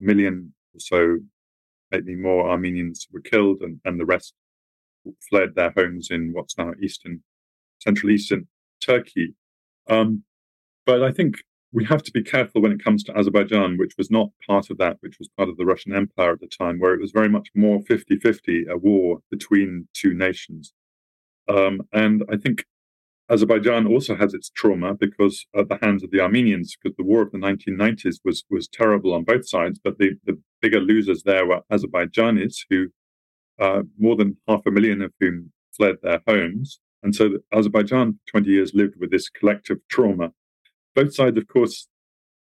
a 0.02 0.04
million 0.04 0.54
or 0.74 0.80
so, 0.80 1.18
maybe 1.92 2.16
more 2.16 2.50
Armenians 2.50 3.08
were 3.12 3.22
killed, 3.22 3.62
and, 3.62 3.80
and 3.86 4.00
the 4.00 4.06
rest 4.06 4.34
fled 5.30 5.56
their 5.56 5.72
homes 5.76 6.10
in 6.10 6.32
what's 6.34 6.58
now 6.58 6.74
eastern, 6.82 7.24
central 7.80 8.12
eastern 8.12 8.48
Turkey. 8.82 9.36
Um, 9.88 10.24
but 10.86 11.04
I 11.04 11.12
think 11.12 11.38
we 11.72 11.86
have 11.86 12.04
to 12.04 12.12
be 12.12 12.24
careful 12.24 12.62
when 12.62 12.72
it 12.72 12.84
comes 12.84 13.04
to 13.04 13.18
Azerbaijan, 13.18 13.78
which 13.78 13.96
was 13.98 14.10
not 14.10 14.30
part 14.48 14.70
of 14.70 14.78
that, 14.78 14.98
which 15.02 15.20
was 15.20 15.28
part 15.38 15.50
of 15.50 15.58
the 15.58 15.66
Russian 15.66 15.94
Empire 15.94 16.32
at 16.32 16.40
the 16.40 16.48
time, 16.48 16.80
where 16.80 16.94
it 16.94 17.02
was 17.02 17.12
very 17.12 17.28
much 17.28 17.50
more 17.54 17.82
50 17.82 18.18
50, 18.18 18.66
a 18.70 18.78
war 18.78 19.20
between 19.30 19.88
two 19.94 20.14
nations. 20.14 20.74
Um, 21.50 21.82
and 21.92 22.24
I 22.32 22.38
think 22.38 22.66
Azerbaijan 23.30 23.88
also 23.88 24.16
has 24.16 24.34
its 24.34 24.50
trauma 24.50 24.94
because 24.94 25.48
at 25.56 25.68
the 25.68 25.80
hands 25.82 26.04
of 26.04 26.12
the 26.12 26.22
Armenians, 26.22 26.76
because 26.76 26.96
the 26.96 27.04
war 27.04 27.22
of 27.22 27.32
the 27.32 27.38
1990s 27.38 28.20
was 28.24 28.46
was 28.50 28.68
terrible 28.68 29.14
on 29.14 29.24
both 29.24 29.48
sides. 29.48 29.80
But 29.84 29.98
the, 29.98 30.12
the 30.26 30.40
bigger 30.62 30.80
losers 30.80 31.24
there 31.24 31.46
were 31.46 31.62
Azerbaijanis, 31.72 32.66
who 32.70 32.88
uh, 33.60 33.84
more 33.98 34.16
than 34.16 34.38
half 34.48 34.62
a 34.66 34.72
million 34.72 35.02
of 35.02 35.12
whom 35.20 35.52
fled 35.76 35.96
their 36.02 36.22
homes. 36.28 36.80
And 37.04 37.16
so 37.16 37.38
Azerbaijan, 37.54 38.20
20 38.28 38.50
years, 38.50 38.74
lived 38.74 38.96
with 39.00 39.12
this 39.12 39.30
collective 39.30 39.78
trauma. 39.90 40.32
Both 40.96 41.14
sides, 41.14 41.38
of 41.38 41.48
course, 41.48 41.88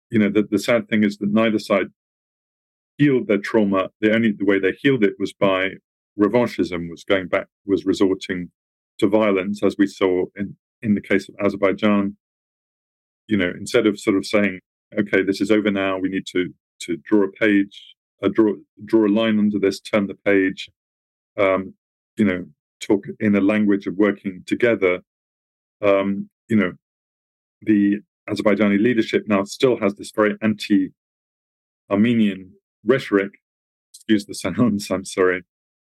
you 0.09 0.19
know, 0.19 0.29
the, 0.29 0.43
the 0.49 0.59
sad 0.59 0.87
thing 0.87 1.03
is 1.03 1.17
that 1.17 1.31
neither 1.31 1.59
side 1.59 1.87
healed 2.97 3.27
their 3.27 3.39
trauma. 3.39 3.89
The 4.01 4.13
only 4.13 4.31
the 4.31 4.45
way 4.45 4.59
they 4.59 4.71
healed 4.71 5.03
it 5.03 5.15
was 5.19 5.33
by 5.33 5.71
revanchism, 6.17 6.89
was 6.89 7.03
going 7.03 7.27
back, 7.27 7.47
was 7.65 7.85
resorting 7.85 8.51
to 8.99 9.07
violence, 9.07 9.61
as 9.63 9.75
we 9.77 9.87
saw 9.87 10.25
in, 10.35 10.55
in 10.81 10.95
the 10.95 11.01
case 11.01 11.27
of 11.27 11.35
Azerbaijan. 11.43 12.15
You 13.27 13.37
know, 13.37 13.51
instead 13.57 13.87
of 13.87 13.99
sort 13.99 14.15
of 14.15 14.25
saying, 14.25 14.59
okay, 14.97 15.23
this 15.23 15.41
is 15.41 15.51
over 15.51 15.71
now, 15.71 15.97
we 15.97 16.09
need 16.09 16.25
to 16.27 16.53
to 16.81 16.97
draw 16.97 17.23
a 17.23 17.31
page, 17.31 17.95
uh, 18.23 18.29
draw 18.29 18.53
draw 18.83 19.07
a 19.07 19.09
line 19.09 19.39
under 19.39 19.59
this, 19.59 19.79
turn 19.79 20.07
the 20.07 20.13
page. 20.13 20.69
Um, 21.37 21.73
you 22.17 22.25
know, 22.25 22.45
talk 22.79 23.05
in 23.19 23.35
a 23.35 23.41
language 23.41 23.87
of 23.87 23.95
working 23.95 24.43
together. 24.45 25.01
Um, 25.81 26.29
you 26.47 26.55
know, 26.55 26.73
the 27.61 27.99
Azerbaijani 28.29 28.81
leadership 28.81 29.23
now 29.27 29.43
still 29.43 29.77
has 29.79 29.95
this 29.95 30.11
very 30.15 30.37
anti-Armenian 30.41 32.51
rhetoric. 32.85 33.31
Excuse 33.93 34.25
the 34.25 34.35
sounds. 34.35 34.89
I'm 34.91 35.05
sorry. 35.05 35.43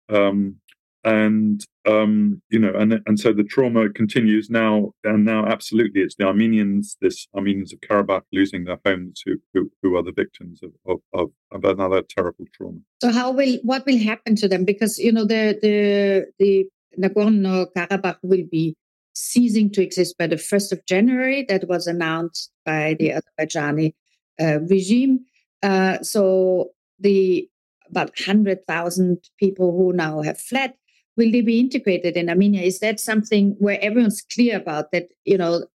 Um, 0.08 0.56
and 1.04 1.64
um, 1.88 2.42
you 2.50 2.58
know, 2.58 2.72
and 2.74 3.00
and 3.06 3.18
so 3.18 3.32
the 3.32 3.44
trauma 3.44 3.88
continues 3.90 4.50
now, 4.50 4.92
and 5.04 5.24
now 5.24 5.46
absolutely, 5.46 6.02
it's 6.02 6.14
the 6.16 6.26
Armenians, 6.26 6.96
this 7.00 7.26
Armenians 7.34 7.72
of 7.72 7.80
Karabakh 7.80 8.22
losing 8.32 8.64
their 8.64 8.78
homes, 8.84 9.22
who 9.24 9.36
who, 9.54 9.70
who 9.82 9.96
are 9.96 10.02
the 10.02 10.12
victims 10.12 10.60
of, 10.62 10.72
of, 10.86 10.98
of, 11.14 11.30
of 11.52 11.64
another 11.64 12.02
terrible 12.02 12.44
trauma. 12.54 12.78
So, 13.02 13.10
how 13.10 13.30
will 13.30 13.58
what 13.62 13.86
will 13.86 13.98
happen 13.98 14.36
to 14.36 14.48
them? 14.48 14.64
Because 14.64 14.98
you 14.98 15.12
know, 15.12 15.24
the 15.24 15.58
the 15.62 16.26
the 16.38 16.66
Nagorno 16.98 17.66
Karabakh 17.74 18.18
will 18.22 18.44
be 18.50 18.76
ceasing 19.14 19.70
to 19.72 19.82
exist 19.82 20.16
by 20.18 20.26
the 20.26 20.36
1st 20.36 20.72
of 20.72 20.86
January. 20.86 21.44
That 21.48 21.68
was 21.68 21.86
announced 21.86 22.50
by 22.64 22.96
the 22.98 23.20
Azerbaijani 23.38 23.94
uh, 24.40 24.60
regime. 24.60 25.20
Uh, 25.62 26.02
so 26.02 26.70
the 26.98 27.48
about 27.90 28.10
100,000 28.10 29.18
people 29.38 29.72
who 29.76 29.92
now 29.92 30.22
have 30.22 30.38
fled, 30.38 30.74
will 31.20 31.30
they 31.30 31.42
be 31.42 31.60
integrated 31.60 32.16
in 32.16 32.30
Armenia? 32.30 32.62
Is 32.62 32.80
that 32.80 32.98
something 32.98 33.54
where 33.58 33.78
everyone's 33.82 34.22
clear 34.34 34.56
about 34.56 34.90
that, 34.92 35.08
you 35.26 35.36
know, 35.36 35.66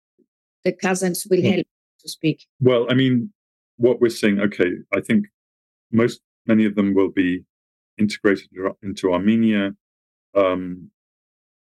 the 0.63 0.71
cousins 0.71 1.27
will 1.29 1.43
help 1.43 1.67
to 1.99 2.09
speak? 2.09 2.47
Well, 2.59 2.87
I 2.89 2.95
mean, 2.95 3.31
what 3.77 4.01
we're 4.01 4.09
seeing, 4.09 4.39
okay, 4.39 4.71
I 4.91 5.01
think 5.01 5.27
most, 5.91 6.19
many 6.47 6.65
of 6.65 6.73
them 6.73 6.95
will 6.95 7.11
be 7.11 7.43
integrated 7.99 8.49
into 8.81 9.13
Armenia. 9.13 9.75
Um, 10.33 10.89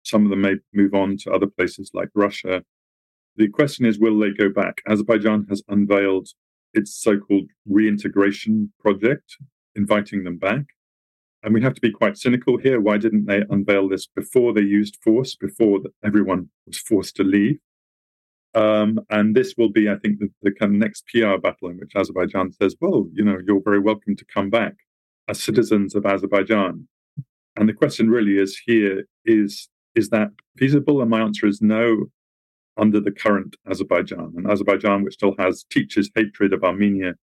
some 0.02 0.24
of 0.24 0.30
them 0.30 0.40
may 0.40 0.56
move 0.74 0.92
on 0.92 1.16
to 1.18 1.30
other 1.30 1.46
places 1.46 1.92
like 1.94 2.08
Russia. 2.16 2.64
The 3.36 3.48
question 3.48 3.86
is, 3.86 4.00
will 4.00 4.18
they 4.18 4.30
go 4.30 4.48
back? 4.50 4.82
Azerbaijan 4.88 5.46
has 5.50 5.62
unveiled 5.68 6.30
its 6.74 7.00
so 7.00 7.16
called 7.16 7.48
reintegration 7.64 8.72
project, 8.80 9.36
inviting 9.76 10.24
them 10.24 10.36
back. 10.36 10.64
And 11.42 11.54
we 11.54 11.62
have 11.62 11.74
to 11.74 11.80
be 11.80 11.92
quite 11.92 12.18
cynical 12.18 12.58
here. 12.58 12.80
Why 12.80 12.98
didn't 12.98 13.26
they 13.26 13.44
unveil 13.48 13.88
this 13.88 14.06
before 14.06 14.52
they 14.52 14.62
used 14.62 14.98
force, 15.02 15.36
before 15.36 15.80
everyone 16.04 16.50
was 16.66 16.78
forced 16.78 17.16
to 17.16 17.24
leave? 17.24 17.58
Um, 18.54 19.00
and 19.10 19.36
this 19.36 19.54
will 19.56 19.70
be, 19.70 19.88
I 19.88 19.96
think, 19.96 20.18
the, 20.18 20.30
the 20.42 20.50
kind 20.50 20.74
of 20.74 20.80
next 20.80 21.04
PR 21.06 21.36
battle 21.36 21.68
in 21.68 21.78
which 21.78 21.94
Azerbaijan 21.94 22.52
says, 22.52 22.74
well, 22.80 23.08
you 23.12 23.24
know, 23.24 23.38
you're 23.46 23.62
very 23.62 23.78
welcome 23.78 24.16
to 24.16 24.24
come 24.24 24.50
back 24.50 24.74
as 25.28 25.42
citizens 25.42 25.94
of 25.94 26.06
Azerbaijan. 26.06 26.88
And 27.56 27.68
the 27.68 27.74
question 27.74 28.10
really 28.10 28.38
is 28.38 28.60
here 28.64 29.04
is 29.24 29.68
is 29.94 30.10
that 30.10 30.28
feasible? 30.56 31.00
And 31.00 31.10
my 31.10 31.20
answer 31.20 31.46
is 31.46 31.60
no, 31.60 32.06
under 32.76 33.00
the 33.00 33.10
current 33.10 33.56
Azerbaijan. 33.68 34.32
And 34.36 34.48
Azerbaijan, 34.48 35.02
which 35.02 35.14
still 35.14 35.34
has 35.38 35.64
teachers' 35.70 36.10
hatred 36.14 36.52
of 36.52 36.62
Armenia 36.62 37.14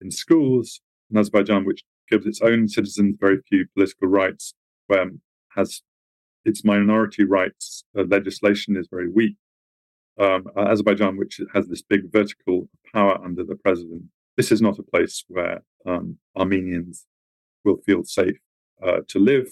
in 0.00 0.10
schools, 0.10 0.80
Azerbaijan, 1.16 1.64
which 1.64 1.84
gives 2.10 2.26
its 2.26 2.40
own 2.40 2.68
citizens 2.68 3.16
very 3.20 3.40
few 3.48 3.66
political 3.74 4.08
rights, 4.08 4.54
where 4.86 5.10
has 5.56 5.82
its 6.44 6.64
minority 6.64 7.24
rights 7.24 7.84
uh, 7.96 8.02
legislation 8.02 8.76
is 8.76 8.88
very 8.90 9.08
weak. 9.08 9.36
Um, 10.18 10.46
Azerbaijan, 10.56 11.16
which 11.16 11.40
has 11.54 11.68
this 11.68 11.82
big 11.82 12.12
vertical 12.12 12.68
power 12.92 13.18
under 13.24 13.44
the 13.44 13.56
president, 13.56 14.04
this 14.36 14.52
is 14.52 14.60
not 14.60 14.78
a 14.78 14.82
place 14.82 15.24
where 15.28 15.62
um, 15.86 16.18
Armenians 16.36 17.06
will 17.64 17.78
feel 17.86 18.04
safe 18.04 18.38
uh, 18.84 19.00
to 19.08 19.18
live. 19.18 19.48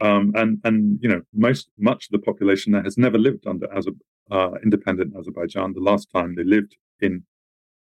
Um, 0.00 0.32
and 0.34 0.58
and 0.64 0.98
you 1.00 1.08
know 1.08 1.22
most 1.32 1.70
much 1.78 2.06
of 2.06 2.12
the 2.12 2.18
population 2.18 2.72
there 2.72 2.82
has 2.82 2.98
never 2.98 3.16
lived 3.16 3.46
under 3.46 3.72
as 3.72 3.86
uh, 4.30 4.50
independent 4.62 5.14
Azerbaijan. 5.16 5.72
The 5.72 5.80
last 5.80 6.10
time 6.10 6.34
they 6.34 6.44
lived 6.44 6.76
in 7.00 7.24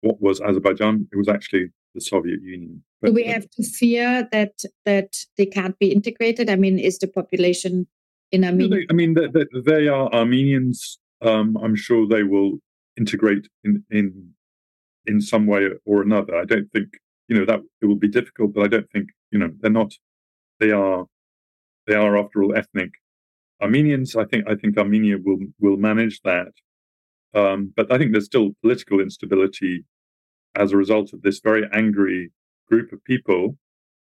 what 0.01 0.21
was 0.21 0.41
Azerbaijan, 0.41 1.07
it 1.11 1.17
was 1.17 1.29
actually 1.29 1.67
the 1.93 2.01
Soviet 2.01 2.41
Union. 2.41 2.83
Do 3.03 3.13
we 3.13 3.23
have 3.23 3.49
to 3.51 3.63
fear 3.63 4.27
that 4.31 4.63
that 4.85 5.13
they 5.37 5.45
can't 5.45 5.77
be 5.79 5.91
integrated? 5.91 6.49
I 6.49 6.55
mean, 6.55 6.77
is 6.77 6.99
the 6.99 7.07
population 7.07 7.87
in 8.31 8.43
Armenia? 8.43 8.85
I 8.89 8.93
mean, 8.93 9.15
they, 9.15 9.27
they, 9.27 9.45
they 9.65 9.87
are 9.87 10.13
Armenians. 10.13 10.99
Um, 11.21 11.57
I'm 11.57 11.75
sure 11.75 12.07
they 12.07 12.23
will 12.23 12.59
integrate 12.97 13.47
in 13.63 13.83
in 13.89 14.33
in 15.05 15.21
some 15.21 15.47
way 15.47 15.69
or 15.85 16.01
another. 16.01 16.35
I 16.35 16.45
don't 16.45 16.71
think 16.71 16.89
you 17.27 17.37
know 17.37 17.45
that 17.45 17.61
it 17.81 17.85
will 17.85 17.95
be 17.95 18.07
difficult, 18.07 18.53
but 18.53 18.63
I 18.63 18.67
don't 18.67 18.89
think 18.91 19.09
you 19.31 19.39
know 19.39 19.49
they're 19.59 19.71
not. 19.71 19.93
They 20.59 20.71
are 20.71 21.05
they 21.87 21.95
are, 21.95 22.17
after 22.17 22.43
all, 22.43 22.55
ethnic 22.55 22.91
Armenians. 23.61 24.15
I 24.15 24.25
think 24.25 24.45
I 24.47 24.55
think 24.55 24.77
Armenia 24.77 25.17
will 25.23 25.39
will 25.59 25.77
manage 25.77 26.21
that, 26.21 26.51
um, 27.33 27.73
but 27.75 27.91
I 27.91 27.97
think 27.97 28.11
there's 28.11 28.25
still 28.25 28.51
political 28.61 28.99
instability 28.99 29.85
as 30.55 30.71
a 30.71 30.77
result 30.77 31.13
of 31.13 31.21
this 31.21 31.39
very 31.39 31.63
angry 31.73 32.31
group 32.71 32.93
of 32.93 33.03
people 33.03 33.57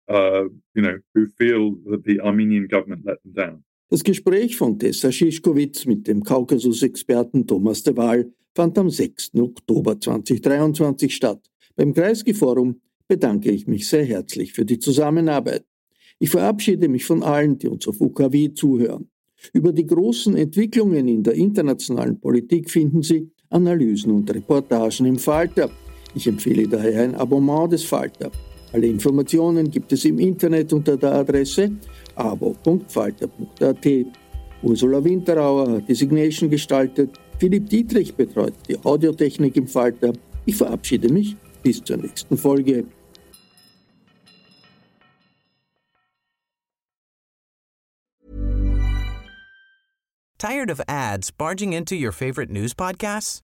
uh, 0.09 0.45
you 0.75 0.83
know, 0.83 0.99
who 1.15 1.27
feel 1.27 1.77
that 1.91 2.05
the 2.05 2.21
Armenian 2.21 2.67
government 2.67 3.05
let 3.05 3.23
them 3.23 3.33
down. 3.33 3.65
Das 3.91 4.03
Gespräch 4.03 4.57
von 4.57 4.79
Tessa 4.79 5.13
Schischkowitz 5.13 5.87
mit 5.87 6.07
dem 6.09 6.23
Kaukasus-Experten 6.23 7.47
Thomas 7.47 7.83
de 7.83 7.97
Waal 7.97 8.33
fand 8.55 8.79
am 8.79 8.91
6. 8.91 9.33
Oktober 9.37 10.01
2023 10.01 11.15
statt. 11.15 11.41
Beim 11.77 11.93
Kreisky-Forum 11.93 12.81
bedanke 13.07 13.51
ich 13.51 13.67
mich 13.67 13.87
sehr 13.87 14.05
herzlich 14.05 14.53
für 14.53 14.65
die 14.65 14.79
Zusammenarbeit. 14.79 15.65
Ich 16.19 16.31
verabschiede 16.31 16.89
mich 16.89 17.05
von 17.05 17.23
allen, 17.23 17.59
die 17.59 17.69
uns 17.69 17.87
auf 17.87 18.01
UKW 18.01 18.55
zuhören. 18.55 19.11
Über 19.53 19.73
die 19.73 19.87
großen 19.87 20.37
Entwicklungen 20.37 21.07
in 21.07 21.23
der 21.23 21.35
internationalen 21.35 22.19
Politik 22.19 22.71
finden 22.71 23.03
Sie 23.03 23.31
Analysen 23.51 24.13
und 24.13 24.33
Reportagen 24.35 25.07
im 25.07 25.19
Falter. 25.19 25.71
Ich 26.15 26.27
empfehle 26.27 26.67
daher 26.67 27.03
ein 27.03 27.15
Abonnement 27.15 27.71
des 27.73 27.85
Falter. 27.85 28.31
Alle 28.75 28.89
Informationen 28.89 29.71
gibt 29.71 29.93
es 29.93 30.05
im 30.05 30.19
Internet 30.19 30.73
unter 30.73 30.97
der 30.97 31.13
Adresse 31.13 31.71
abo.falter.at. 32.17 33.87
Ursula 34.65 35.05
Winterauer 35.05 35.71
hat 35.71 35.89
die 35.89 35.95
Signation 35.95 36.51
gestaltet, 36.51 37.11
Philipp 37.39 37.69
Dietrich 37.69 38.13
betreut 38.17 38.55
die 38.69 38.77
Audiotechnik 38.83 39.55
im 39.55 39.69
Falter. 39.69 40.13
Ich 40.45 40.57
verabschiede 40.57 41.09
mich 41.09 41.37
bis 41.63 41.85
zur 41.85 41.99
nächsten 41.99 42.37
Folge. 42.37 42.85
Tired 50.37 50.69
of 50.69 50.81
ads 50.89 51.31
barging 51.31 51.73
into 51.73 51.95
your 51.95 52.11
favorite 52.11 52.51
news 52.51 52.75
podcasts? 52.75 53.44